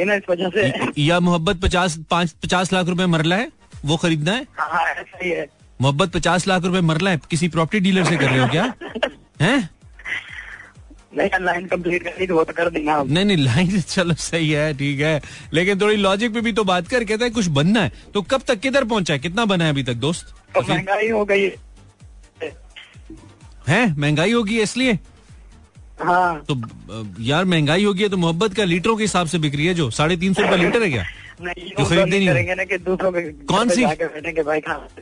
[0.05, 3.51] ना इस वजह से। या मोहब्बत पचास पाँच पचास लाख रुपए मरला है?
[3.85, 4.47] वो खरीदना है?
[4.57, 4.85] हाँ
[5.23, 5.47] है
[5.81, 7.21] मोहब्बत पचास लाख रुपए मरला है?
[7.29, 8.73] किसी प्रॉपर्टी डीलर से कर रहे हो क्या?
[9.41, 9.69] हैं?
[11.17, 14.73] नहीं लाइन कंप्लीट करनी तो वो तो कर देना। नहीं नहीं लाइन चलो सही है
[14.77, 15.21] ठीक है।
[15.53, 18.41] लेकिन थोड़ी लॉजिक पे भी तो बात कर कहता है कुछ बनना है। तो कब
[18.47, 19.19] तक किधर पहुँचा है?
[19.19, 20.33] कितना बना है अभी तक दोस्त?
[20.55, 21.49] तो महँगाई हो गई।
[23.67, 23.99] है?
[23.99, 24.99] महँगाई होगी इसलिए?
[26.01, 26.61] हाँ। तो
[27.23, 29.89] यार महँगाई होगी है तो मोहब्बत का लीटरों के हिसाब से बिक्री है जो?
[29.91, 31.03] साढ़े तीन सौ रुपए लीटर है क्या?
[31.41, 33.85] नहीं तो तो नहीं नहीं करेंगे ना कि दूसरों के कौन सी?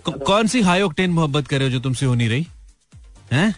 [0.09, 2.47] कौन सी हाई ऑक्टेन मोहब्बत कर रहे हो जो तुमसे हो नहीं रही?
[3.33, 3.55] हैं?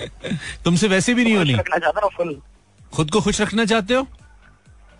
[0.64, 2.40] तुमसे वैसे भी नहीं हूँ फुल
[2.92, 4.06] खुद को खुश रखना चाहते हो?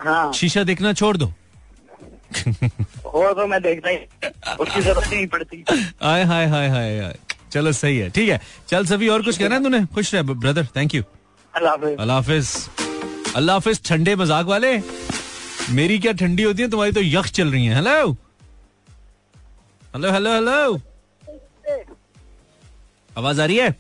[0.01, 1.27] हाँ। शीशा देखना छोड़ दो।
[3.07, 5.65] हो तो मैं देखता ही उसकी ज़रूरत नहीं पड़ती।
[6.03, 7.17] हाय हाय हाय हाय हाय।
[7.53, 9.85] चलो सही है। ठीक है। चल सभी और कुछ कहना है तूने?
[9.95, 11.03] खुश रह ब्रदर थैंक यू
[11.55, 11.75] अल्लाह
[12.15, 12.47] हाफिज।
[13.37, 14.73] अल्लाह हाफिज। ठंडे मज़ाक वाले।
[15.75, 16.69] मेरी क्या ठंडी होती है?
[16.71, 18.13] तुम्हारी तो यख चल रही है। हेलो
[19.95, 20.81] हेलो हेलो हेलो
[23.11, 23.71] आवाज़ आ रही है?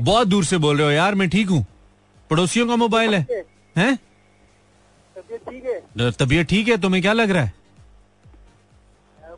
[0.00, 1.64] बहुत दूर से बोल रहे हो यार मैं ठीक हूँ।
[2.30, 3.44] पड़ोसियों का मोबाइल है।
[3.76, 3.98] हैं।
[6.10, 6.76] तबीयत ठीक है?
[6.76, 7.52] तुम्हें क्या लग रहा है?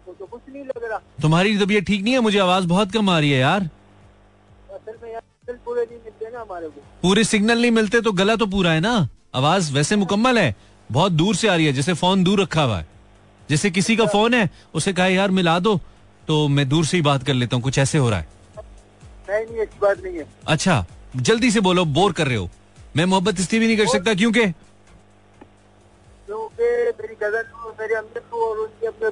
[0.08, 2.20] कुछ नहीं लग रहा। तुम्हारी तबीयत ठीक नहीं है?
[2.20, 3.68] मुझे आवाज़ बहुत कम आ रही है यार।
[7.02, 9.08] पूरे सिग्नल नहीं मिलते तो गला तो पूरा है ना?
[9.34, 10.54] आवाज़ वैसे मुकम्मल है।
[10.92, 12.86] बहुत दूर से आ रही है जैसे फ़ोन दूर रखा हुआ है।
[13.50, 15.80] जैसे किसी का फ़ोन है उसे कहा यार मिला दो।
[16.28, 18.28] तो मैं दूर से ही बात कर लेता हूँ कुछ ऐसे हो रहा है।
[19.32, 20.84] नहीं नहीं ऐसी बात नहीं है। अच्छा
[21.16, 22.48] जल्दी से बोलो बोर कर रहे हो।
[22.96, 24.46] मैं मोहब्बत इसलिए भी नहीं कर सकता क्योंकि?
[26.26, 26.64] क्योंकि
[27.00, 29.10] मेरी कज़न को मेरे अम्मी को और उनके अपने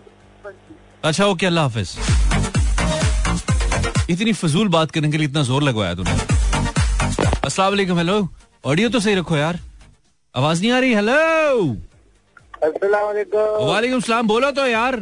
[1.04, 1.96] अच्छा ओके अल्लाह हाफिज।
[4.10, 6.12] इतनी फजूल बात करने के लिए इतना ज़ोर लगवाया तुमने
[7.44, 8.16] अस्सलाम वालेकुम हेलो।
[8.66, 9.58] ऑडियो तो सही रखो यार।
[10.34, 11.14] आवाज़ नहीं आ रही हेलो।
[12.62, 14.96] अस्सलाम वालेकुम। वालेकुम सलाम बोलो तो यार।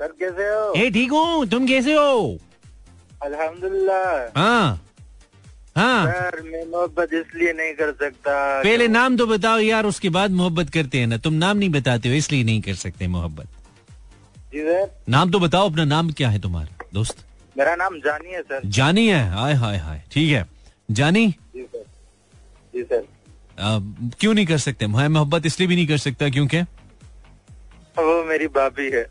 [0.00, 0.72] सर कैसे हो?
[0.76, 2.38] ए ठीक हूँ तुम कैसे हो?
[3.20, 4.84] अल्हम्दुलिल्लाह हाँ।
[5.76, 10.30] हाँ। सर मैं मोहब्बत इसलिए नहीं कर सकता पहले नाम तो बताओ यार उसके बाद
[10.40, 13.46] मोहब्बत करते हैं ना। तुम नाम नहीं बताते हो इसलिए नहीं कर सकते मोहब्बत।
[14.52, 17.24] जी सर नाम तो बताओ अपना नाम क्या है तुम्हारा दोस्त?
[17.56, 19.22] मेरा नाम जानी है सर जानी है?
[19.30, 20.46] हाय हाय हाय। ठीक है।
[20.90, 21.26] जानी?
[21.54, 21.84] जी सर
[22.74, 23.06] जी सर
[23.58, 23.78] आ,
[24.20, 24.86] क्यों नहीं कर सकते?
[24.86, 26.60] मैं मोहब्बत इसलिए भी नहीं कर सकता क्योंकि
[27.98, 29.06] वो मेरी भाभी है।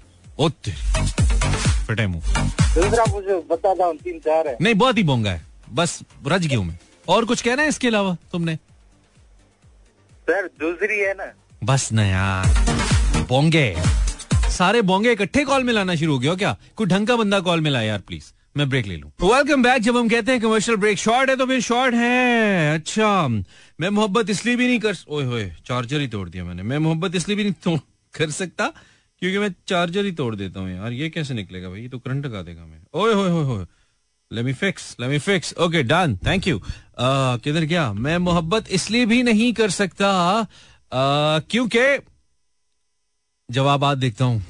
[1.87, 2.23] फटे मुँह
[2.75, 3.03] दूसरा
[3.85, 5.41] हूँ तीन चार है। नहीं बहुत ही बोंगा है।
[5.73, 6.77] बस रज गया हूँ मैं।
[7.09, 8.55] और कुछ कहना है इसके अलावा तुमने?
[10.29, 11.31] सर दूसरी है ना।
[11.63, 13.73] बस न यार बोंगे।
[14.51, 16.55] सारे बोंगे इकट्ठे कॉल मिलाना शुरू हो गया हो क्या?
[16.75, 19.97] कोई ढंग का बंदा कॉल मिला यार प्लीज़ मैं ब्रेक ले लूँ। वेलकम बैक जब
[19.97, 24.55] हम कहते हैं कमर्शियल ब्रेक शॉर्ट है तो फिर शॉर्ट है। अच्छा मैं मोहब्बत इसलिए
[24.55, 27.53] भी नहीं कर ओए होए चार्जर ही तोड़ दिया मैंने। मैं मोहब्बत इसलिए भी नहीं
[27.63, 27.77] तो
[28.13, 28.71] कर सकता।
[29.19, 31.81] क्योंकि मैं चार्जर ही तोड़ देता हूँ यार ये कैसे निकलेगा भाई?
[31.81, 33.65] ये तो करंट लगा देगा मैं ओए होए होए होए
[34.43, 36.15] me fix let me fix okay done.
[36.25, 36.55] Thank you.
[36.57, 37.93] uh, किधर गया?
[37.93, 41.99] मैं मोहब्बत इसलिए भी नहीं कर सकता uh, क्योंकि
[43.51, 44.45] जवाब आज देखता हूँ।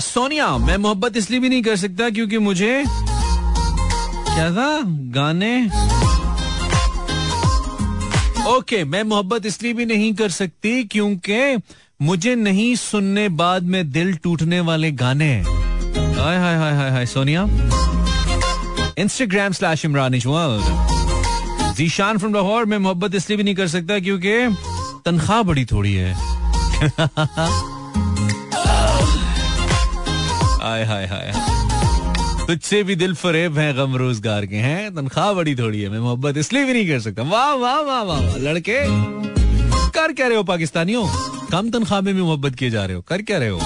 [0.00, 4.80] सोनिया मैं मोहब्बत इसलिए भी नहीं कर सकता क्योंकि मुझे क्या था?
[4.86, 5.66] गाने।
[8.46, 11.56] ओके okay, मैं मोहब्बत इसलिए भी नहीं कर सकती क्योंकि
[12.02, 17.42] मुझे नहीं सुनने बाद में दिल टूटने वाले गाने हाय हाय हाय हाय hi, Sonia.
[18.98, 20.14] Instagram slash Imran
[21.76, 24.32] Zeeshan from Lahore में मोहब्बत इसलिए भी नहीं कर सकता क्योंकि
[25.04, 26.14] तनख्वाह बड़ी थोड़ी है।
[30.60, 31.32] हाय हाय हाय।
[32.46, 36.36] तुझसे भी दिल फरेब है, गम रोज़गार के हैं। तनख्वाह बड़ी थोड़ी है, मैं मोहब्बत
[36.36, 38.78] इसलिए भी नहीं कर सकता। वाह वाह वाह वाह, लड़के।
[39.90, 41.06] कर क्या रहे हो, पाकिस्तानियों।
[41.52, 43.60] कम तनख्वाह में मोहब्बत किए जा रहे हो, कर क्या रहे हो?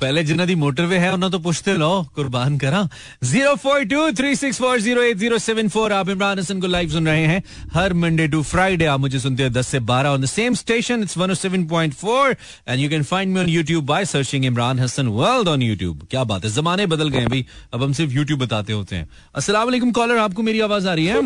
[0.00, 2.88] पहले जिन्ना दी मोटरवे है उन्होंने तो पुछते लो कुर्बान करा।
[3.24, 6.66] Zero four two three six four zero eight zero seven four, आप इमरान हसन को
[6.66, 7.42] लाइव सुन रहे हैं।
[7.74, 11.02] हर मंडे टू फ्राइडे आप मुझे सुनते हैं दस से बारह on the same station
[11.02, 12.36] it's one seven point four
[12.68, 16.24] and you can find me on YouTube by searching Imran Hasan world on YouTube क्या
[16.24, 20.18] बात है, जमाने बदल गए भाई। अब हम सिर्फ़ यूट्यूब बताते होते हैं। असला कॉलर
[20.18, 21.18] आपको मेरी आवाज़ आ रही है?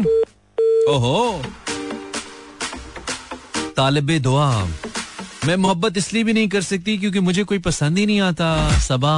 [0.89, 1.43] ओहो।
[3.77, 4.69] तालिब दुआ।
[5.47, 9.15] मैं मोहब्बत इसलिए भी नहीं कर सकती क्योंकि मुझे कोई पसंद ही नहीं आता सबा।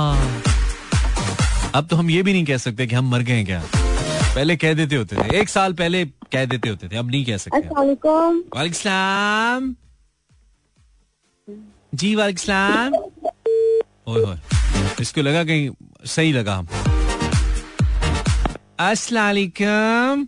[1.75, 3.62] अब तो हम ये भी नहीं कह सकते कि हम मर गए क्या?
[4.35, 7.37] पहले कह देते होते थे एक साल पहले कह देते होते थे अब नहीं कह
[7.37, 8.42] सकते। वालेकुम
[11.95, 12.95] जी वालेकुम
[15.01, 15.71] इसको लगा कहीं
[16.07, 16.66] सही लगा। हम
[18.81, 20.27] अस्सलाम वालेकुम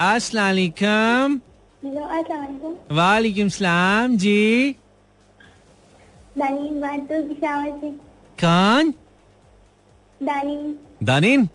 [0.00, 1.49] अस्सलाम वालेकुम हेलो अस्सलाम
[1.82, 4.74] वालेकुम सलाम जी
[6.38, 7.90] दानीन बात तो पिशावर से
[8.38, 8.92] कौन
[10.20, 11.48] दानीन दानीन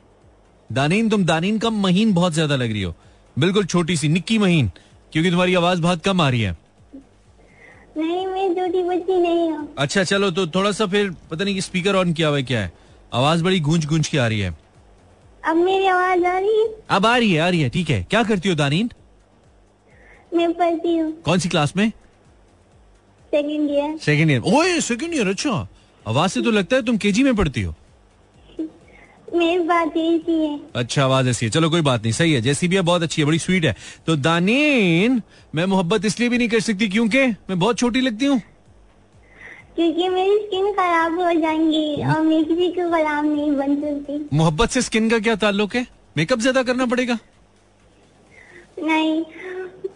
[0.69, 2.93] दानीन तुम दानीन कम महीन बहुत ज़्यादा लग रही हो
[3.37, 4.71] बिल्कुल छोटी सी निक्की महीन
[5.13, 6.55] क्योंकि तुम्हारी आवाज़ बहुत कम आ रही है
[7.97, 11.61] नहीं मैं छोटी बच्ची नहीं हूँ अच्छा चलो तो थोड़ा सा फिर पता नहीं कि
[11.61, 12.71] स्पीकर ऑन किया हुआ क्या है
[13.13, 14.55] आवाज़ बड़ी गूंज गूंज की आ रही है
[15.43, 18.05] अब मेरी आवाज़ आ रही है अब आ रही है आ रही है ठीक है
[18.09, 18.89] क्या करती हो दानीन
[20.35, 21.89] मैं पढ़ती हूँ। कौन सी क्लास में?
[23.31, 25.67] सेकंड ईयर सेकेंड ईयर ओए सेकेंड ईयर अच्छा।
[26.05, 27.73] आवाज़ से तो लगता है तुम केजी में पढ़ती हो।
[29.33, 32.67] मेरी बात ऐसी है। अच्छा आवाज़ ऐसी है। चलो कोई बात नहीं। सही है। जैसी
[32.67, 33.75] भी है बहुत अच्छी है। बड़ी स्वीट है।
[34.07, 35.21] तो दानीन
[35.55, 38.39] मैं मोहब्बत इसलिए भी नहीं कर सकती क्योंकि मैं बहुत छोटी लगती हूँ।
[39.75, 44.69] क्योंकि मेरी स्किन खराब हो जाएँगी और मैं किसी को गुलाम नहीं बन सकती। मोहब्बत
[44.69, 45.85] से स्किन का क्या ताल्लुक है?
[46.17, 47.17] मेकअप ज़्यादा करना पड़ेगा?
[48.79, 49.23] नहीं।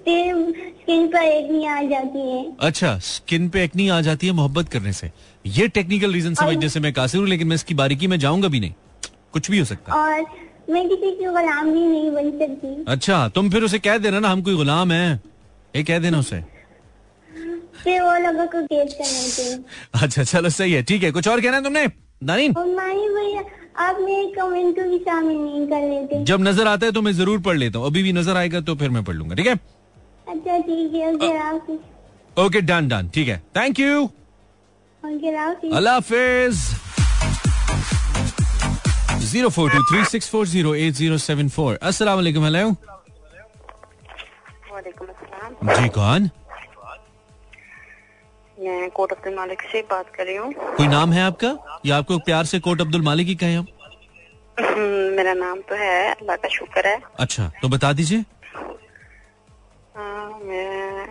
[0.09, 0.35] फिर
[0.79, 4.69] स्किन पर एक नहीं आ जाती है। अच्छा स्किन पे एक्नी आ जाती है मोहब्बत
[4.69, 5.09] करने से।
[5.45, 8.59] ये टेक्निकल रीजन समझने से मैं कासिर हूँ लेकिन मैं इसकी बारीकी में जाऊँगा भी
[8.59, 8.73] नहीं।
[9.33, 10.25] कुछ भी हो सकता। है और
[10.69, 14.29] मैं किसी की गुलाम भी नहीं बन सकती। अच्छा तुम फिर उसे कह देना ना
[14.29, 15.21] हम कोई गुलाम है।
[15.75, 16.41] ये कह देना उसे।
[17.83, 21.57] फिर वो लोगों को केस कर अच्छा चलो सही है ठीक है। कुछ और कहना
[21.57, 21.87] है तुमने?
[22.21, 22.47] मानी
[23.09, 23.43] भैया
[23.79, 27.11] आप मेरे कमेंट को भी शामिल नहीं कर लेते। जब नज़र आता है तो मैं
[27.13, 29.59] ज़रूर पढ़ लेता हूँ। अभी भी नज़र आएगा तो फिर मैं पढ़ लूँगा ठीक है?
[30.29, 31.05] अच्छा ठीक है
[32.37, 34.05] ओके डन डन ठीक है। थैंक यू
[35.03, 36.55] अल्लाह हाफिज।
[39.31, 41.79] Zero four two three six four zero eight zero seven four.
[41.83, 42.69] अस्सलाम वालेकुम हेलो
[45.63, 46.29] जी कौन?
[48.57, 51.55] मैं कोट अब्दुल मालिक से बात कर रही हूँ। कोई नाम है आपका?
[51.85, 53.65] या आपको प्यार से कोट अब्दुल मालिक ही कहें हम
[54.57, 58.23] हम्म, मेरा नाम तो है अल्लाह का शुक्र है। अच्छा तो बता दीजिए।
[60.45, 61.07] मैं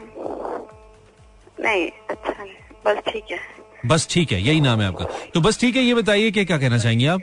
[1.60, 2.54] नहीं अच्छा नहीं
[2.86, 3.38] बस ठीक है।
[3.86, 6.58] बस ठीक है यही नाम है आपका। तो बस ठीक है ये बताइए कि क्या
[6.58, 7.20] कहना चाहेंगे आप?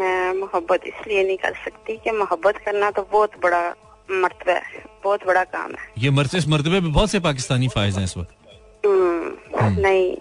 [0.00, 3.62] मैं मोहब्बत इसलिए नहीं कर सकती कि मोहब्बत करना तो बहुत बड़ा
[4.10, 7.96] मर्तबा है बहुत बड़ा काम है। ये मरते इस मरतबे में बहुत से पाकिस्तानी फायज
[7.96, 10.16] हैं इस वक्त। हम्म, नहीं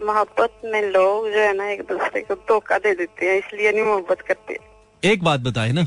[0.00, 3.84] मोहब्बत में लोग जो है ना एक दूसरे को धोखा दे देते हैं इसलिए नहीं
[3.84, 4.58] मोहब्बत करते।
[5.02, 5.86] एक बात बताए ना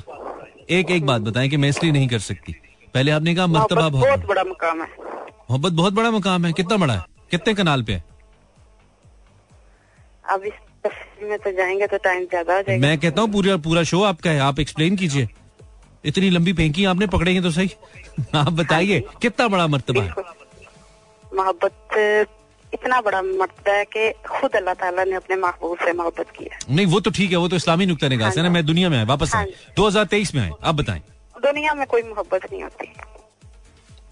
[0.69, 2.55] एक एक बात बताएँ कि मैं इसलिए नहीं कर सकती।
[2.95, 4.87] पहले आपने कहा मरतबा बहुत बहुत बड़ा मुकाम है।
[5.49, 7.03] मोहब्बत बहुत बड़ा मकाम है। कितना बड़ा है?
[7.31, 7.93] कितने कनाल पे?
[7.93, 8.03] है
[10.29, 10.53] अब इस
[11.23, 14.29] में तो जाएँगे तो टाइम ज़्यादा हो जाएगा। मैं कहता हूँ पूरा पूरा शो आपका
[14.29, 15.27] है। आप एक्सप्लेन कीजिए।
[16.05, 17.69] इतनी लंबी फेंकी आपने पकड़ेंगे तो सही।
[18.35, 20.13] आप बताइए कितना बड़ा मरतबा है?
[21.35, 21.97] मोहब्बत
[22.73, 26.75] इतना बड़ा मरतबा है कि खुद अल्लाह ताला ने अपने महबूब से मोहब्बत की है।
[26.75, 28.97] नहीं वो तो ठीक है वो तो इस्लामी नुकता निगाह से ना। मैं दुनिया में
[28.97, 31.01] आए वापस आए हाँ। 2023 में आए। आप बताएँ।
[31.43, 32.87] दुनिया में कोई मोहब्बत नहीं होती।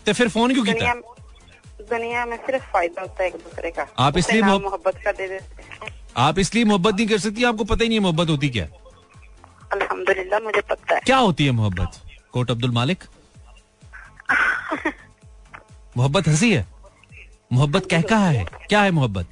[0.05, 3.87] तो फिर फ़ोन क्यों दुनिया किया दुनिया में सिर्फ़ फ़ायदा होता है एक दूसरे का।
[3.99, 7.89] आप इसलिए मोहब्बत का दे देते आप इसलिए मोहब्बत नहीं कर सकती आपको पता ही
[7.89, 8.65] नहीं है मोहब्बत होती क्या।
[9.73, 12.01] अल्हम्दुलिल्लाह मुझे पता है। क्या होती है मोहब्बत?
[12.33, 13.03] कोट अब्दुल मालिक?
[15.97, 16.65] मोहब्बत हँसी है?
[17.53, 18.45] मोहब्बत कह कहा है?
[18.69, 19.27] क्या है मोहब्बत?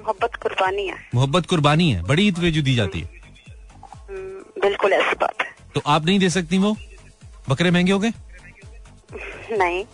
[0.00, 3.15] मोहब्बत कुर्बानी है। मोहब्बत कुर्बानी है बड़ी तवज्जो दी जाती है।
[4.66, 6.76] बिल्कुल ऐसी बात है। तो आप नहीं दे सकती वो?
[7.48, 8.12] बकरे महँगे हो गए?
[9.52, 9.84] नहीं।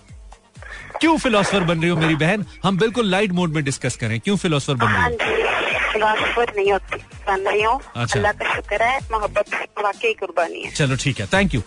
[1.01, 2.45] क्यों फिलोसफर बन रही हो मेरी बहन?
[2.65, 5.09] हम बिल्कुल लाइट मोड में डिस्कस करें। क्यों फिलोसफर बन हाँ?
[5.11, 5.51] रही हो
[5.93, 9.55] फिलोसफर नहीं होती। बन रही हूँ। अच्छा। अल्लाह का शुक्र है मोहब्बत
[9.85, 11.63] वाकई कुर्बानी है। चलो ठीक है थैंक यू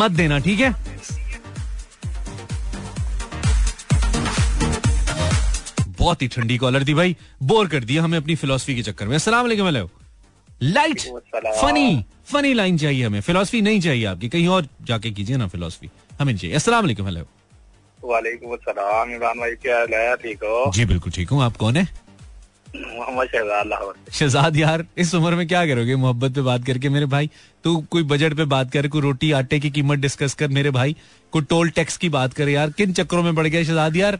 [0.00, 0.74] मत देना ठीक है?
[5.98, 9.14] बहुत ही ठंडी कॉलर थी भाई। बोर कर दिया हमें अपनी फिलोसफी के चक्कर में।
[9.16, 9.88] अस्सलाम वालेकुम hello
[10.62, 11.00] light
[11.60, 15.90] funny funny line चाहिए हमें फिलोसफी नहीं चाहिए आपकी। कहीं और जाके कीजिए ना फिलोसफी
[16.20, 17.26] हमें चाहिए। अस्सलाम वालेकुम हेलो
[18.10, 20.14] वालेकुम अस्सलाम इमरान भाई क्या हाल है?
[20.16, 20.70] ठीक हो?
[20.74, 21.88] जी बिल्कुल ठीक हूँ। आप कौन है?
[22.76, 25.94] मोहम्मद शहजाद लाहौर शहजाद यार इस उम्र में क्या करोगे?
[25.96, 27.30] मोहब्बत पे बात करके मेरे भाई
[27.64, 30.96] तू कोई बजट पे बात कर कोई रोटी आटे की कीमत डिस्कस कर मेरे भाई
[31.32, 34.18] कोई टोल टैक्स की बात कर यार। किन चक्करों में पड़ गया शहजाद यार?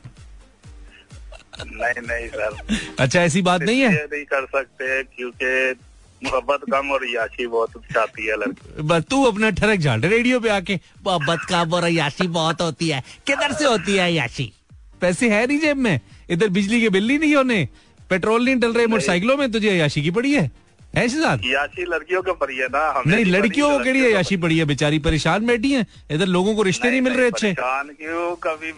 [1.60, 3.92] नहीं नहीं सर। अच्छा ऐसी बात नहीं है?
[3.94, 5.74] नहीं कर सकते क्योंकि
[6.24, 10.48] मोहब्बत कम और याशी बहुत चाहती है लड़की। बस तू अपना ठरक झाड़ रेडियो पे
[10.48, 14.52] आके मोहब्बत कम और याशी बहुत होती है। किधर से होती है याशी
[15.00, 17.68] पैसे है नहीं जेब में। इधर बिजली के बिल ही नहीं होने
[18.10, 20.50] पेट्रोल नहीं डल रहे मोटरसाइकिलों में तुझे याशी की पड़ी है?
[20.94, 21.42] है शहजाद?
[21.46, 24.64] याशी लड़कियों को पड़ी है ना हमें नहीं लड़कियों को केड़ी है याशी पड़ी है।
[24.64, 28.34] बेचारी परेशान बैठी है। इधर लोगों को रिश्ते नहीं मिल रहे अच्छे। क्यों?
[28.36, 28.72] कभी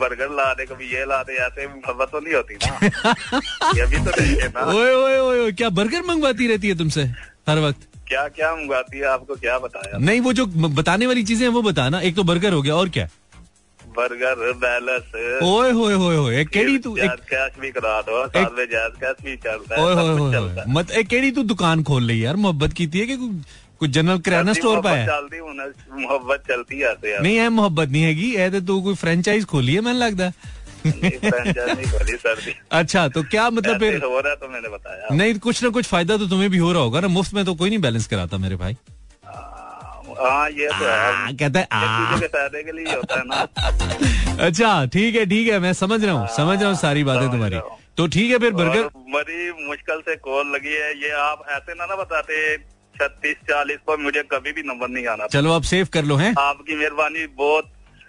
[0.00, 2.78] बर्गर ला दे कभी ये ला दे ऐसे मोहब्बत तो नहीं होती ना।
[3.78, 7.02] ये भी तो नहीं है ना। ओए ओए ओए क्या बर्गर मंगवाती रहती है तुमसे
[7.48, 7.88] हर वक्त?
[8.08, 9.98] क्या क्या मंगवाती है आपको क्या बताया?
[9.98, 10.46] नहीं वो जो
[10.80, 13.08] बताने वाली चीज़ें हैं वो बताना एक तो बर्गर हो गया और क्या?
[13.96, 15.12] बर्गर बैलस।
[15.44, 19.24] ओए होए होए होए केड़ी तू एक कैश भी करा दो साथ में जैज कैश
[19.24, 22.72] भी चलता है ओए होए होए मत एक केड़ी तू दुकान खोल ली यार मोहब्बत
[22.72, 23.16] की थी है कि
[23.84, 28.30] कोई जनरल किराना स्टोर पे मोहब्बत है मोहब्बत चलती है नहीं है मोहब्बत नहीं हैगी
[28.34, 30.32] है तो तू कोई फ्रेंचाइज खोली है मैंने लगता है।
[32.72, 33.94] अच्छा तो क्या मतलब फिर?
[34.04, 36.82] हो रहा तो मैंने बताया। नहीं कुछ ना कुछ फ़ायदा तो तुम्हें भी हो रहा
[36.82, 38.76] होगा ना मुफ़्त में तो कोई नहीं बैलेंस कराता मेरे भाई।
[40.18, 41.66] हाँ ये तो है। कहता है
[44.48, 47.58] अच्छा ठीक है ठीक है मैं समझ रहा हूँ समझ रहा हूँ सारी बातें तुम्हारी।
[47.96, 51.86] तो ठीक है फिर बर्गर बड़ी मुश्किल से कॉल लगी है ये आप ऐसे ना
[51.86, 52.34] ना बताते
[53.00, 56.34] छत्तीस चालीस पर मुझे कभी भी नंबर नहीं आना चलो आप सेव कर लो हैं?
[56.38, 57.64] आपकी मेहरबानी बहुत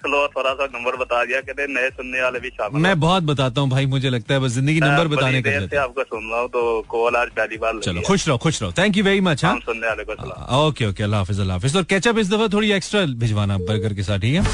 [0.05, 3.61] स्लो थोड़ा सा नंबर बता दिया कहते नए सुनने वाले भी शामिल मैं बहुत बताता
[3.61, 6.81] हूँ भाई मुझे लगता है बस ज़िंदगी नंबर बताने का आपको सुन रहा हूँ तो
[6.89, 9.55] कॉल आज पहली बार चलो। खुश रहो खुश रहो। थैंक यू वेरी मच हाँ?
[9.65, 13.01] सुनने वाले को ओके ओके अल्लाह हाफिज अल्लाह हाफिज। और केचप इस दफ़ा थोड़ी एक्स्ट्रा
[13.25, 14.43] भिजवाना बर्गर के साथ ठीक है?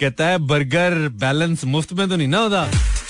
[0.00, 2.64] कहता है बर्गर बैलेंस मुफ़्त में तो नहीं ना होता?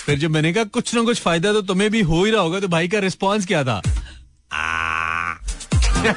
[0.06, 2.60] फिर जब मैंने कहा कुछ ना कुछ फ़ायदा तो तुम्हें भी हो ही रहा होगा
[2.60, 3.80] तो भाई का रिस्पॉन्स क्या था?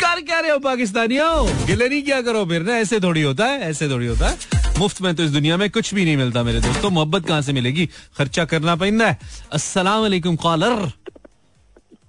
[0.00, 1.66] कर क्या रहे हो पाकिस्तानियों?
[1.66, 4.38] गिले नहीं क्या करो फिर ना ऐसे थोड़ी होता है ऐसे थोड़ी होता है।
[4.78, 7.52] मुफ़्त में तो इस दुनिया में कुछ भी नहीं मिलता मेरे दोस्तों मोहब्बत कहाँ से
[7.52, 7.86] मिलेगी?
[8.18, 9.18] खर्चा करना पैदा है।
[9.52, 10.90] अस्सलाम वालेकुम कॉलर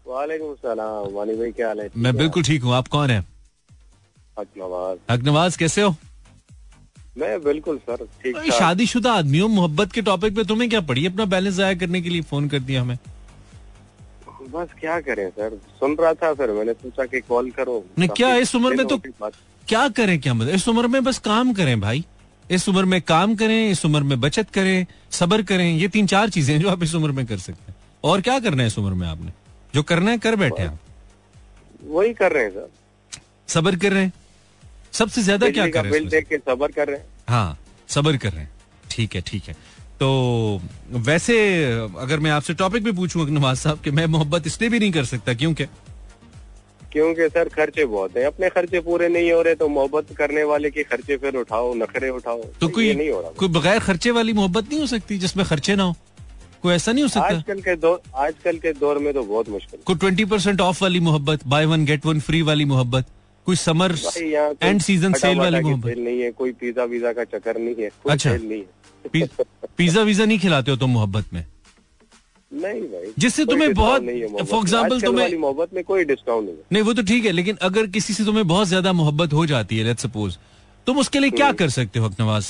[0.07, 1.89] वालेकुम सलाम वानी भाई क्या हाल है?
[1.97, 3.19] मैं बिल्कुल ठीक हूँ आप कौन है?
[4.39, 5.95] हक नवाज़। हक नवाज़ कैसे हो?
[7.17, 11.06] मैं बिल्कुल सर ठीक शादीशुदा आदमी हो मोहब्बत के टॉपिक पे तुम्हें क्या पड़ी?
[11.06, 12.97] अपना बैलेंस जाया करने के लिए फ़ोन कर दिया हमें।
[14.49, 15.62] बस क्या करें सर?
[15.80, 19.01] सुन रहा था फिर मैंने सोचा कि कॉल करो। नहीं, क्या इस उम्र में तो-
[19.67, 20.49] क्या करें क्या मतलब?
[20.49, 22.06] इस उम्र में बस काम करें भाई।
[22.51, 26.30] इस उम्र में काम करें इस उम्र में बचत करें सबर करें ये तीन चार
[26.30, 28.93] चीज़ें जो आप इस उम्र में कर सकते हैं। और क्या करना है इस उम्र
[28.93, 29.34] में आपने?
[29.75, 30.80] जो करना है कर बैठे आप।
[31.84, 32.69] वही कर रहे हैं सर।
[33.47, 34.13] सबर कर रहे हैं?
[34.95, 37.58] सबसे ज़्यादा क्या कर रहे हैं सबर कर रहे हैं। हाँ
[37.89, 38.51] सबर कर रहे हैं।
[38.91, 39.55] ठीक है ठीक है।
[39.99, 40.08] तो
[41.03, 41.36] वैसे
[41.99, 45.05] अगर मैं आपसे टॉपिक भी पूछूँ नवाज़ साहब कि मैं मोहब्बत इसलिए भी नहीं कर
[45.05, 45.65] सकता क्योंकि
[46.91, 50.69] क्योंकि सर खर्चे बहुत हैं। अपने खर्चे पूरे नहीं हो रहे तो मोहब्बत करने वाले
[50.71, 54.34] के खर्चे फिर उठाओ नखरे उठाओ। तो कोई नहीं हो रहा। कोई बगैर खर्चे वाली
[54.34, 55.95] मोहब्बत नहीं हो सकती जिसमें खर्चे ना हो?
[56.62, 57.25] कोई ऐसा नहीं हो सकता?
[57.27, 60.99] आजकल के दौर आजकल के दौर में तो बहुत मुश्किल। कोई ट्वेंटी परसेंट ऑफ़ वाली
[60.99, 63.05] मोहब्बत buy one get one free वाली मोहब्बत।
[63.45, 63.95] कोई समर
[64.63, 68.13] एंड सीज़न सेल वाली मोहब्बत नहीं है कोई पिज्जा वीज़ा का चक्कर नहीं है कोई
[68.13, 68.62] अच्छा। नहीं
[69.15, 69.27] है।
[69.77, 71.45] पिज्जा वीज़ा नहीं खिलाते हो तुम मोहब्बत में?
[72.51, 76.84] नहीं भाई जिससे तुम्हें बहुत- example, आजकल तुम्हें- मोहब्बत में कोई डिस्काउंट नहीं है। नहीं
[76.84, 79.84] वो तो ठीक है लेकिन अगर किसी से तुम्हें बहुत ज़्यादा मोहब्बत हो जाती है
[79.84, 80.38] लेट सपोज़
[80.88, 82.47] तुम उसके लिए क्या कर सकते हो नवाज़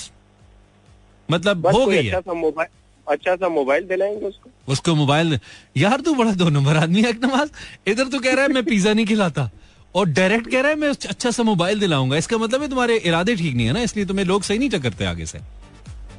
[1.29, 2.69] मतलब हो गई अच्छा है। सा मोबाइल
[3.07, 5.39] अच्छा सा मोबाइल दिलाएँगे उसको। उसको मोबाइल
[5.77, 7.49] यार तू बड़ा दो नंबर आदमी है नवाज़
[7.91, 9.49] इधर तो कह रहा है मैं पिज्जा नहीं खिलाता।
[9.95, 13.35] और डायरेक्ट कह रहा है मैं अच्छा सा मोबाइल दिलाऊँगा। इसका मतलब है तुम्हारे इरादे
[13.35, 15.39] ठीक नहीं है ना इसलिए तुम्हें लोग सही नहीं टकरते आगे से.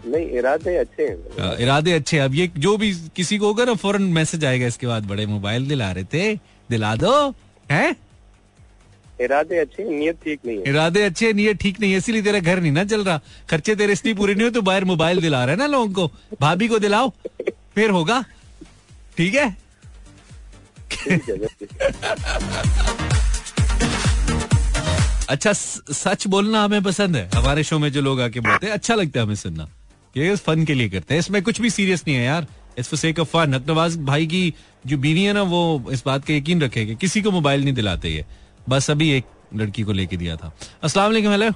[0.07, 4.03] नहीं इरादे अच्छे हैं। इरादे अच्छे अब ये जो भी किसी को होगा ना फ़ौरन
[4.13, 6.35] मैसेज आएगा इसके बाद बड़े मोबाइल दिला रहे थे
[6.71, 7.13] दिला दो।
[7.71, 7.97] हैं?
[9.21, 12.61] इरादे अच्छे नियत ठीक नहीं है। इरादे अच्छे है ठीक नहीं है इसीलिए तेरा घर
[12.61, 13.21] नहीं ना चल रहा।
[13.51, 16.37] खर्चे तेरे इसलिए पूरे नहीं हो तो बाहर मोबाइल दिला रहे हैं ना लोगों को।
[16.41, 17.09] भाभी को दिलाओ
[17.75, 18.25] फिर होगा।
[19.17, 19.51] ठीक है,
[20.91, 21.37] ठीक है।
[25.31, 28.95] अच्छा सच बोलना हमें पसंद है। हमारे शो में जो लोग आके बोलते हैं अच्छा
[28.95, 29.69] लगता है हमें सुनना।
[30.17, 32.47] ये फन के लिए करते हैं। इसमें कुछ भी सीरियस नहीं है यार।
[32.79, 34.55] It's for sake of fun Nawaz भाई की
[34.87, 37.75] जो बीवी है ना, वो इस बात का यकीन रखे कि किसी को मोबाइल नहीं
[37.75, 38.25] दिलाते ये।
[38.69, 39.25] बस अभी एक
[39.55, 40.53] लड़की को लेके दिया था।
[40.83, 41.51] अस्सलाम वालेकुम हेलो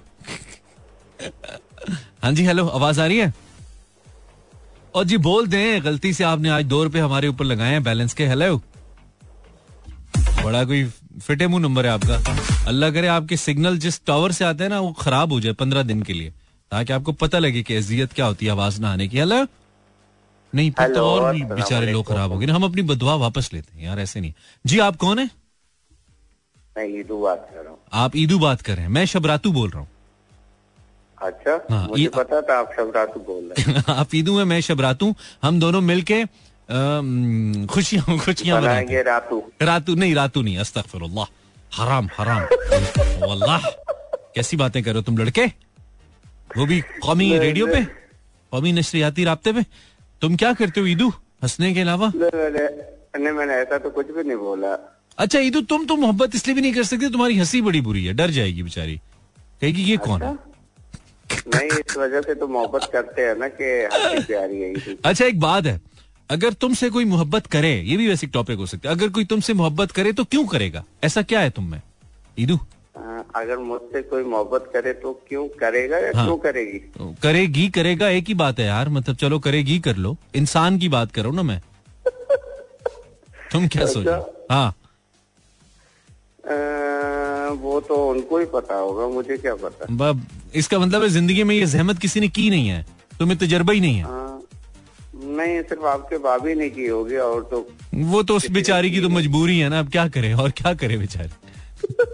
[2.23, 3.33] हाँ जी हेलो आवाज़ आ रही है?
[4.95, 8.15] और जी, बोल दें, गलती से आपने आज दो रुपए हमारे ऊपर लगाए हैं बैलेंस
[8.15, 8.57] के हेलो
[10.19, 10.83] बड़ा कोई
[11.21, 12.17] फिटे मुँह नंबर है आपका।
[12.69, 15.83] अल्लाह करे आपके सिग्नल जिस टावर से आते हैं ना वो खराब हो जाए पंद्रह
[15.83, 16.31] दिन के लिए
[16.73, 19.47] ताकि आपको पता लगे कि अजियत क्या होती है आवाज़ ना आने की। हेलो
[20.53, 23.85] नहीं फिर तो और बेचारे लोग खराब हो गए हम अपनी बदवा वापस लेते हैं
[23.87, 24.33] यार ऐसे नहीं।
[24.65, 25.31] जी आप कौन है?
[26.77, 29.71] मैं ईदू बात कर रहा हूँ। आप ईदू बात कर रहे हैं मैं शबरातू बोल
[29.71, 29.89] रहा हूँ।
[31.19, 34.61] अच्छा हाँ, मुझे पता था आप सब रात बोल रहे हैं। आप ईदू है मैं
[34.61, 36.23] शबरातू हम दोनों मिलके
[36.71, 41.27] खुशियाँ खुशियाँ बनाएँगे रातू। रातू नहीं रातू नहीं अस्तगफिरुल्लाह।
[41.73, 42.43] हराम हराम।
[43.23, 43.59] वल्लाह
[44.35, 45.47] कैसी बातें करो तुम लड़के?
[46.57, 47.83] वो भी कौमी रेडियो पे?
[48.53, 49.63] कौमी नशरियाती राब्ते पे?
[50.23, 51.09] तुम क्या करते हो ईदू?
[51.43, 52.13] हंसने के अलावा?
[52.15, 54.73] नहीं, मैंने ऐसा तो कुछ भी नहीं बोला।
[55.19, 58.15] अच्छा ईदू तुम तो मोहब्बत इसलिए भी नहीं कर सकती तुम्हारी हँसी बड़ी बुरी है
[58.15, 58.97] डर जाएगी बेचारी।
[59.61, 60.33] कहेगी ये कौन है?
[61.55, 63.67] नहीं इस वजह से तो मोहब्बत करते हैं ना कि
[64.27, 65.81] प्यारी है अच्छा एक बात है।
[66.31, 69.55] अगर तुमसे कोई मोहब्बत करे ये भी वैसे टॉपिक हो सकता है। अगर कोई तुमसे
[69.55, 70.85] मोहब्बत करे तो क्यों करेगा?
[71.05, 71.81] ऐसा क्या है तुम में
[72.39, 72.59] ईदू
[73.37, 76.79] अगर मुझसे कोई मोहब्बत करे तो क्यों करेगा या हाँ। क्यों करेगी?
[77.23, 81.13] करेगी करेगा एक ही बात है यार। मतलब चलो करेगी कर लो। इंसान की बात
[81.13, 81.61] करो ना मैं।
[83.53, 84.69] तुम क्या सोचो हाँ?
[86.45, 86.55] अ,
[87.55, 90.13] वो तो उनको ही पता होगा मुझे क्या पता?
[90.55, 92.85] इसका मतलब है ज़िंदगी में ये जहमत किसी ने की नहीं है।
[93.19, 94.20] तुम्हें तजर्बा ही नहीं है। हाँ,
[95.41, 97.67] नहीं सिर्फ़ आपके भाभी ने की होगी और तो
[98.13, 100.97] वो तो उस बेचारी की तो मजबूरी है ना अब क्या करे और क्या करे
[100.99, 101.29] बेचारी?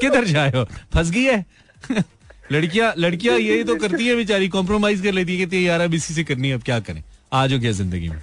[0.01, 0.65] किधर जाए हो
[0.95, 1.45] फंस गई है?
[2.53, 5.95] लड़कियाँ लड़कियाँ यही तो करती है बेचारी कॉम्प्रोमाइज कर लेती है कहती है यार अब
[5.95, 7.03] इसी से करनी है अब क्या करें?
[7.33, 8.19] आज हो गया ज़िंदगी में?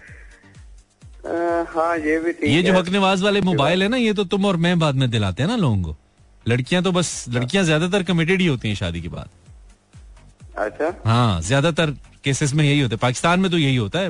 [1.25, 4.45] अ, हाँ ये भी ये जो हक नवाज़ वाले मोबाइल है ना ये तो तुम
[4.45, 5.95] और मैं बाद में दिलाते हैं ना लोगों को।
[6.47, 9.29] लड़कियाँ तो बस लड़कियाँ ज़्यादातर कमिटेड ही होती हैं शादी के बाद।
[10.57, 10.93] अच्छा?
[11.05, 11.91] हाँ ज़्यादातर
[12.23, 14.09] केसेस में यही होता है। पाकिस्तान में तो यही होता है।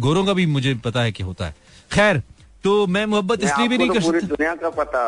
[0.00, 1.54] गोरों का भी मुझे पता है कि होता है।
[1.92, 2.22] खैर
[2.64, 5.00] तो मैं मोहब्बत इसलिए भी नहीं तो कर पूरी सकता। दुनिया का पता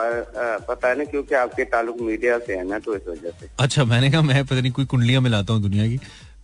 [0.66, 3.84] पता है ना क्योंकि आपके ताल्लुक मीडिया से है ना तो इस वजह से। अच्छा
[3.84, 5.98] मैंने कहा मैं पता नहीं कोई कुंडलियाँ मिलाता हूँ दुनिया की।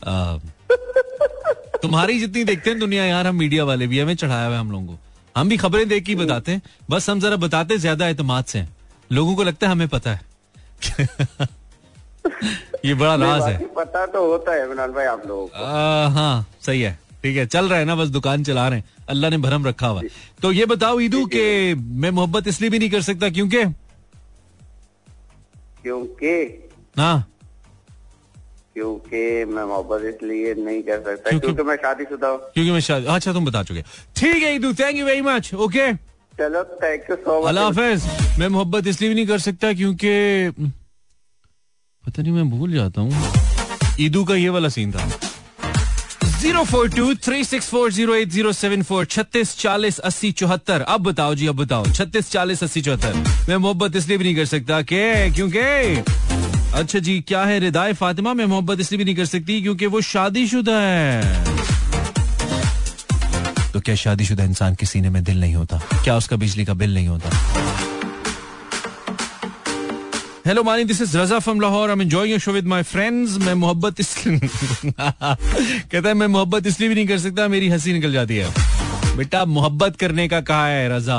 [0.06, 0.38] आ,
[1.82, 4.70] तुम्हारी जितनी देखते हैं दुनिया यार हम मीडिया वाले भी हमें चढ़ाया हुआ है हम
[4.72, 4.98] लोगों को।
[5.36, 8.68] हम भी खबरें देख के बताते हैं। बस हम जरा बताते ज़्यादा एतमाद से हैं।
[9.10, 10.20] लोगों को लगता है हमें पता है।
[12.84, 15.64] ये बड़ा राज है। पता तो होता है भाई आप लोगों को।
[16.10, 19.30] हाँ सही है। ठीक है चल रहा है ना बस दुकान चला रहे हैं। अल्लाह
[19.30, 20.02] ने भरम रखा हुआ
[20.42, 23.64] तो ये बताओ ईदू के मैं मोहब्बत इसलिए भी नहीं कर सकता क्योंकि?
[25.82, 26.34] क्योंकि?
[26.96, 27.28] हाँ।
[28.74, 33.06] क्योंकि मैं मोहब्बत इसलिए नहीं कर सकता क्योंकि- क्योंकि मैं शादीशुदा हूँ। क्योंकि मैं शायद
[33.06, 33.82] अच्छा तुम बता चुके।
[34.16, 35.92] ठीक है ईदू thank you very much okay
[36.38, 40.12] चलो थैंक यू सो मच अल्लाह हाफिज। मैं मोहब्बत इसलिए भी नहीं कर सकता क्योंकि
[42.04, 43.32] पता नहीं मैं भूल जाता हूँ।
[44.00, 45.08] ईदू का ये वाला सीन था।
[46.42, 50.80] Zero four two three six four zero eight zero seven four, छत्तीस चालीस अस्सी चौहत्तर।
[50.80, 53.14] अब बताओ जी, अब बताओ, छत्तीस चालीस अस्सी चौहत्तर।
[53.48, 55.60] मैं मोहब्बत इसलिए भी नहीं कर सकता के, क्योंकि
[56.80, 58.34] अच्छा जी, क्या है रिदाय फातिमा?
[58.34, 61.44] मैं मोहब्बत इसलिए भी नहीं कर सकती क्योंकि वो शादीशुदा है।
[63.72, 65.80] तो क्या शादीशुदा इंसान के सीने में दिल नहीं होता?
[66.04, 67.30] क्या उसका बिजली का बिल नहीं होता?
[70.46, 73.52] Hello Maani this is Raza from Lahore I am enjoying show with my friends मैं
[73.54, 74.38] मोहब्बत इसलिए
[74.88, 79.44] कहता है, मैं मोहब्बत इसलिए भी नहीं कर सकता, मेरी हँसी निकल जाती है। बेटा,
[79.44, 81.18] मोहब्बत करने का कहा है रजा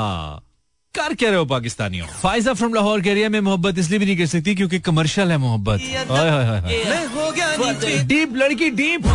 [0.94, 2.06] कर क्या रहे हो पाकिस्तानियों?
[2.22, 5.30] फाइजा फ्रॉम लाहौर कह रही है मैं मोहब्बत इसलिए भी नहीं कर सकती क्योंकि कमर्शियल
[5.30, 5.80] है मोहब्बत.
[8.06, 9.06] डीप लड़की डीप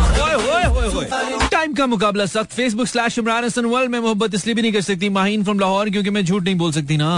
[1.52, 4.80] टाइम का मुकाबला सख्त। Facebook slash Imran Hasan world में मोहब्बत इसलिए भी नहीं कर
[4.82, 7.16] सकती। माहीन फ्रॉम लाहौर क्योंकि मैं झूठ नहीं बोल सकती ना।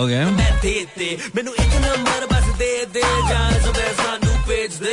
[0.00, 0.20] ओके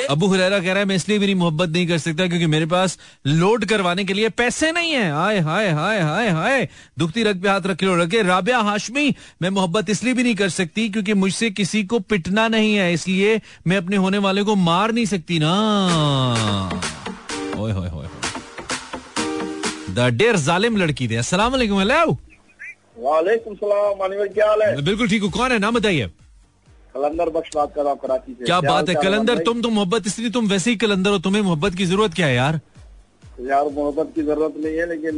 [0.09, 2.65] अबू हुरैरा कह रहा है मैं इसलिए भी नहीं मोहब्बत नहीं कर सकता क्योंकि मेरे
[2.65, 6.67] पास लोड करवाने के लिए पैसे नहीं है। हाय हाय हाय हाय हाय।
[6.99, 10.49] दुखती रग पे हाथ रख लो रखे राबिया हाशमी मैं मोहब्बत इसलिए भी नहीं कर
[10.51, 14.91] सकती क्योंकि मुझसे किसी को पिटना नहीं है इसलिए मैं अपने होने वाले को मार
[14.91, 15.53] नहीं सकती ना।
[17.57, 18.07] ओए होए होए
[19.89, 22.17] द डेर जालिम लड़की थे। अस्सलाम वालेकुम हेलो।
[22.99, 24.81] वालेकुम सलाम क्या हाल है?
[24.81, 25.59] बिल्कुल ठीक हूँ। कौन है?
[25.59, 26.09] नाम बताइए।
[26.95, 28.95] कलंदर बख्श बात कर रहा हूँ कराची से। क्या बात है?
[28.97, 32.27] कलंदर तुम तो मोहब्बत इसलिए तुम वैसे ही कलंदर हो। तुम्हें मोहब्बत की ज़रूरत क्या
[32.27, 32.59] है यार?
[33.41, 35.15] यार मोहब्बत की ज़रूरत नहीं है लेकिन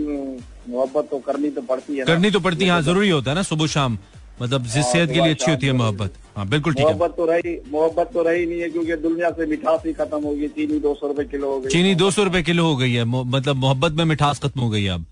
[0.69, 3.43] मोहब्बत तो करनी तो पड़ती है करनी तो पड़ती है हाँ ज़रूरी होता है ना
[3.43, 3.97] सुबह शाम।
[4.41, 7.26] मतलब जिस सेहत के लिए अच्छी होती है मोहब्बत। हाँ बिल्कुल ठीक है। मोहब्बत तो
[7.26, 10.80] रही मोहब्बत तो रही नहीं है क्योंकि दुनिया से मिठास ही खत्म हो गई चीनी
[10.80, 13.55] दो सौ रूपए किलो हो गई। चीनी दो सौ रुपए किलो हो गई है। मतलब
[13.57, 15.05] मोहब्बत में मिठास खत्म हो गई है अब।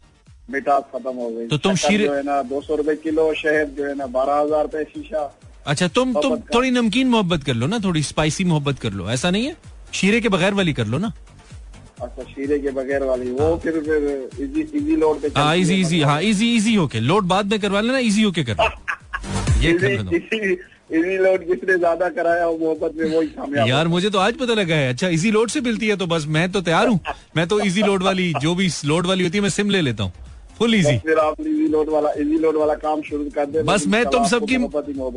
[0.51, 3.75] मिठास खत्म हो गई। तो तुम शीर जो है ना दो सौ रूपए किलो शहद
[3.77, 5.25] जो है ना बारह हज़ार रूपए शीशा।
[5.67, 9.29] अच्छा तुम तुम थोड़ी नमकीन मोहब्बत कर लो ना थोड़ी स्पाइसी मोहब्बत कर लो ऐसा
[9.29, 9.55] नहीं है?
[9.93, 11.11] शीरे के बगैर वाली कर लो ना।
[12.01, 16.01] अच्छा शीरे के बगैर वाली वो फिर फिर इजी इजी लोड पे हाँ इजी इजी।
[16.01, 18.55] हाँ इजी इजी होके लोड बाद में करवा लेना इजी होके कर
[19.63, 20.11] ये कर लो
[20.97, 24.53] इजी लोड जिसने ज़्यादा कराया वो मोहब्बत में वही कामयाब यार मुझे तो आज पता
[24.53, 26.99] लगा है। अच्छा इजी लोड से मिलती है तो बस मैं तो तैयार हूँ।
[27.37, 30.03] मैं तो इजी लोड वाली जो भी लोड वाली होती है मैं सिम ले लेता
[30.03, 30.13] हूँ।
[30.59, 33.63] फुल इजी बस फिर आप इजी लोड वाला इजी लोड वाला काम शुरू कर दे
[33.63, 34.57] बस मैं तुम सबकी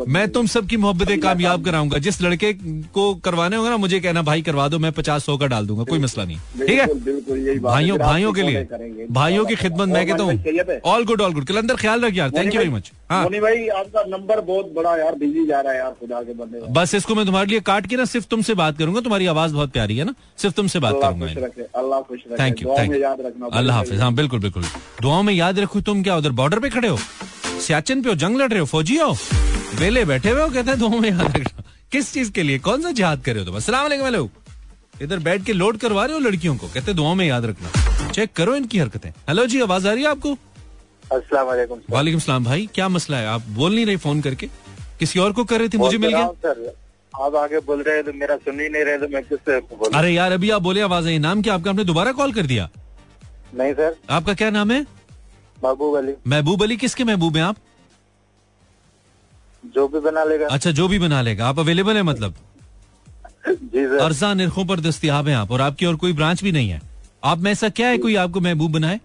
[0.09, 2.53] मैं तुम सबकी मोहब्बतें कामयाब कराऊँगा। जिस लड़के
[2.95, 5.85] को करवाने होगा ना मुझे कहना भाई करवा दो मैं पचास सौ का डाल दूँगा
[5.85, 6.87] कोई मसला नहीं। ठीक है?
[7.05, 9.07] बिल्कुल। भाइयों भाइयों के लिए?
[9.11, 10.23] भाइयों की खिदमत मैं कहता?
[10.23, 13.67] हूँ। All good all good Qalandar ख्याल रख यार। थैंक यू वेरी मच हाँ। भाई
[13.71, 17.15] आपका नंबर बहुत बड़ा यार बिज़ी जा रहा है यार खुदा के बंदे। बस इसको
[17.15, 20.05] मैं तुम्हारे लिए काट के ना सिर्फ़ तुमसे बात करूँगा। तुम्हारी आवाज़ बहुत प्यारी है
[20.05, 21.27] ना। सिर्फ़ तुमसे बात करूँगा
[21.81, 24.63] अल्लाह खुश थैंक यू थैंक यू रखना अल्लाह हाफिज। हाँ बिल्कुल बिल्कुल।
[25.03, 26.99] दुआओं में याद रखो तुम क्या उधर बॉर्डर पे खड़े हो?
[27.61, 29.17] सियाचिन पे हो जंग लड़ रहे हो फौजी हो?
[29.75, 31.63] वेले बैठे हुए हो कहते हैं में याद रखना।
[31.93, 32.59] किस चीज़ के लिए?
[32.59, 33.57] कौन सा जिहाद कर रहे हो तुम?
[34.07, 34.29] वालेकुम
[35.03, 38.33] इधर बैठ के लोड करवा रहे हो लड़कियों को कहते दुआओं में याद रखना। चेक
[38.33, 40.37] करो इनकी हरकतें। हेलो जी आवाज़ आ रही है आपको?
[41.91, 43.27] वालेकुम सलाम भाई क्या मसला है?
[43.27, 44.47] आप बोल नहीं रहे फ़ोन करके?
[45.01, 46.27] किसी और को कर रहे थे मुझे मिल गया?
[46.45, 46.75] सर।
[47.15, 49.93] आप आगे बोल रहे हैं तो मेरा सुन ही नहीं रहे तो मैं किससे बोलूँ?
[49.95, 51.55] अरे यार अभी आप बोले आवाज़ आई। नाम क्या?
[51.55, 52.69] आपका आपने दोबारा कॉल कर दिया?
[53.55, 54.85] नहीं सर। आपका क्या नाम है?
[55.65, 57.57] महबूब अली। महबूब अली किसके महबूब हैं आप?
[59.75, 62.35] जो भी बना लेगा। अच्छा जो भी बना लेगा। आप अवेलेबल है मतलब?
[63.49, 66.69] जी सर अर्जा निरखों पर दस्तियाब हैं आप और आपकी और कोई ब्रांच भी नहीं
[66.69, 66.81] है।
[67.25, 69.01] आप में ऐसा क्या है कोई आपको महबूब बनाए?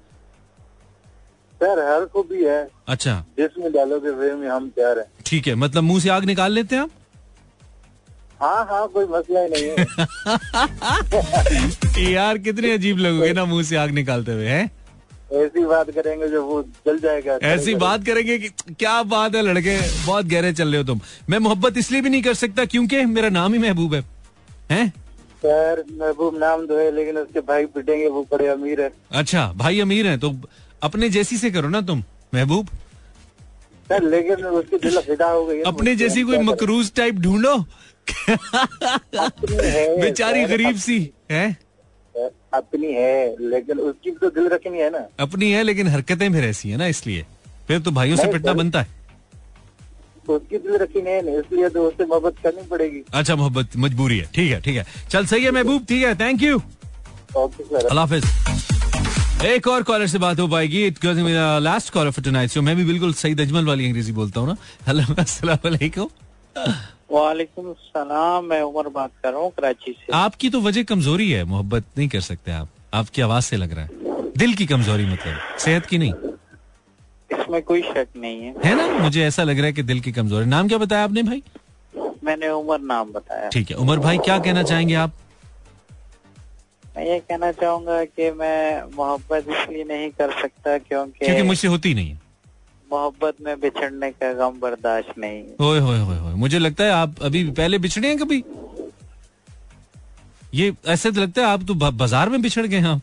[1.61, 5.55] सर हर को भी है। अच्छा। जिसमें डालोगे वे में हम प्यार है। ठीक है
[5.55, 6.89] मतलब मुँह से आग निकाल लेते हैं आप?
[8.41, 9.75] हाँ हाँ कोई मसला ही नहीं है।
[12.13, 14.76] यार कितने अजीब लगोगे ना मुँह से आग निकालते हुए हैं?
[15.33, 19.77] ऐसी बात करेंगे जो वो जल जाएगा ऐसी बात करेंगे कि क्या बात है लड़के
[20.05, 23.29] बहुत गहरे चल रहे हो तुम। मैं मोहब्बत इसलिए भी नहीं कर सकता क्योंकि मेरा
[23.29, 24.01] नाम ही महबूब है।
[24.71, 24.87] हैं?
[25.39, 29.79] सर महबूब नाम तो है लेकिन उसके भाई पिटेंगे वो बड़े अमीर है। अच्छा भाई
[29.79, 30.33] अमीर है तो
[30.83, 32.03] अपने जैसी से करो ना तुम
[32.33, 32.67] महबूब।
[33.89, 37.57] सर लेकिन उसकी दिल फिदा हो गई अपने जैसी कोई मकरूज टाइप ढूंढो।
[40.01, 40.99] बेचारी गरीब सी
[41.31, 41.57] है?
[42.57, 46.69] अपनी है लेकिन उसकी तो दिल रखनी है ना। अपनी है लेकिन हरकतें फिर ऐसी
[46.69, 47.25] है ना इसलिए।
[47.67, 48.95] फिर तो भाइयों से पिटना बनता है।
[50.27, 54.29] तो उसकी दिल रखनी है इसलिए तो उससे मोहब्बत करनी पड़ेगी। अच्छा मोहब्बत मजबूरी है।
[54.35, 56.61] ठीक है ठीक है। चल सही है महबूब ठीक है थैंक यू
[57.35, 58.15] अल्लाह
[59.45, 62.83] एक और कॉलर से बात हो पाएगी। मेरा last caller for tonight so मैं भी
[62.85, 66.07] बिल्कुल सही दजमल वाली अंग्रेज़ी बोलता हूँ ना। हेलो अस्सलाम वालेकुम।
[67.09, 71.43] वालेकुम सलाम मैं उमर बात कर रहा हूँ कराची से। आपकी तो वजह कमज़ोरी है
[71.43, 75.59] मोहब्बत नहीं कर सकते आप। आपकी आवाज़ से लग रहा है। दिल की कमज़ोरी मतलब
[75.59, 76.13] सेहत की नहीं।
[77.31, 78.87] इसमें कोई शक नहीं है। है ना?
[78.99, 81.43] मुझे ऐसा लग रहा है कि दिल की कमज़ोरी। नाम क्या बताया आपने भाई?
[82.23, 85.13] मैंने उमर नाम बताया। ठीक है उमर भाई क्या कहना चाहेंगे आप?
[86.97, 91.93] मैं ये कहना चाहूँगा कि मैं मोहब्बत इसलिए नहीं कर सकता क्योंकि क्योंकि मुझसे होती
[91.93, 92.26] नहीं है।
[92.91, 96.91] मोहब्बत में बिछड़ने का गम बर्दाश्त नहीं। है। ओए होए होए होए मुझे लगता है
[96.93, 98.43] आप अभी पहले बिछड़े हैं कभी?
[100.53, 103.01] ये ऐसे तो लगता है आप तो बाज़ार में बिछड़ गए हैं आप।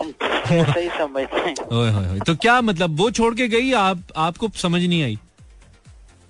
[0.00, 4.48] ऐसा समझते हैं। ओए होए होए तो क्या मतलब वो छोड़ के गई आप आपको
[4.56, 5.18] समझ नहीं आई?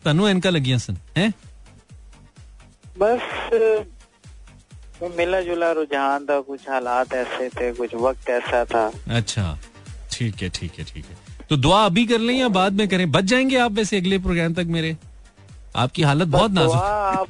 [0.04, 1.32] तनु इनका लगिया सन है?
[2.98, 3.20] बस
[5.16, 9.58] मिला जुला रुझान था कुछ हालात ऐसे थे कुछ वक्त ऐसा था। अच्छा।
[10.12, 13.10] ठीक है ठीक है ठीक है। तो दुआ अभी कर लें या बाद में करें?
[13.12, 14.96] बच जाएँगे आप वैसे अगले प्रोग्राम तक मेरे।
[15.76, 17.28] आपकी हालत बहुत नाजुक। आप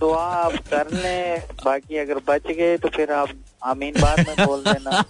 [0.00, 3.28] दुआ आप कर लें। बाकी अगर बच गए तो फिर आप
[3.64, 5.02] आमीन बाद में बोल देना।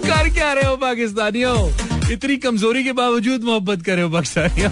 [0.00, 1.56] कर क्या रहे हो पाकिस्तानियों?
[2.12, 4.70] इतनी कमज़ोरी के बावजूद मोहब्बत कर रहे हो पाकिस्तानियों।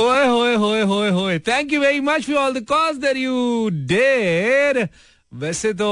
[0.00, 3.68] ओए होए होए होए होए। Thank you very much for all the cause that you
[3.94, 4.88] dead
[5.32, 5.88] वैसे तो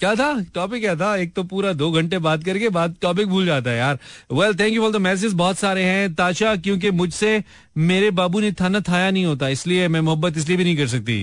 [0.00, 0.32] क्या था?
[0.54, 1.14] टॉपिक क्या था?
[1.16, 3.98] एक तो पूरा दो घंटे बात करके बाद टॉपिक भूल जाता है यार।
[4.32, 7.42] Well thank you for the message बहुत सारे हैं। ताशा, क्योंकि मुझसे
[7.76, 11.22] मेरे बाबू ने थाना थाया नहीं होता, इसलिए मैं मोहब्बत इसलिए भी नहीं कर सकती।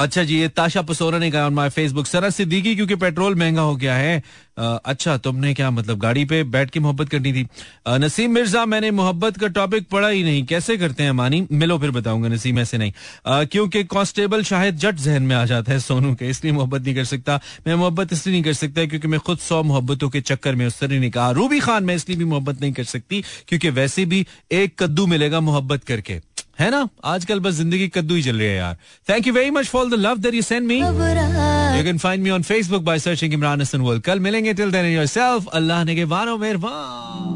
[0.00, 3.74] अच्छा जी ये ताशा पसोरा ने कहा माय फेसबुक सरा सिद्दीकी क्योंकि पेट्रोल महँगा हो
[3.76, 4.22] गया है।
[4.58, 7.46] अ, अच्छा तुमने क्या मतलब गाड़ी पे बैठ के मोहब्बत करनी थी?
[7.86, 11.46] अ, नसीम मिर्ज़ा मैंने मोहब्बत का टॉपिक पढ़ा ही नहीं। कैसे करते हैं मानी?
[11.52, 12.92] मिलो फिर बताऊँगा नसीम ऐसे नहीं।
[13.28, 17.04] क्योंकि कांस्टेबल शायद जट जहन में आ जाता है सोनू के इसलिए मोहब्बत नहीं कर
[17.04, 20.66] सकता। मैं मोहब्बत इसलिए नहीं कर सकता क्योंकि मैं खुद सौ मोहब्बतों के चक्कर में
[20.66, 24.26] उस तरह कहा। रूबी खान मैं इसलिए भी मोहब्बत नहीं कर सकती क्योंकि वैसे भी
[24.52, 26.20] एक कद्दू मिलेगा मोहब्बत करके।
[26.58, 26.88] है ना?
[27.04, 28.76] आजकल बस ज़िंदगी कद्दू ही चल रही है यार।
[29.08, 32.30] Thank you very much for the love that you send me you can find me
[32.30, 34.54] on Facebook by searching Imran Hasan world कल मिलेंगे.
[34.54, 37.30] टिल देन योरसेल्फ अल्लाह ने के वानो मेहरबान.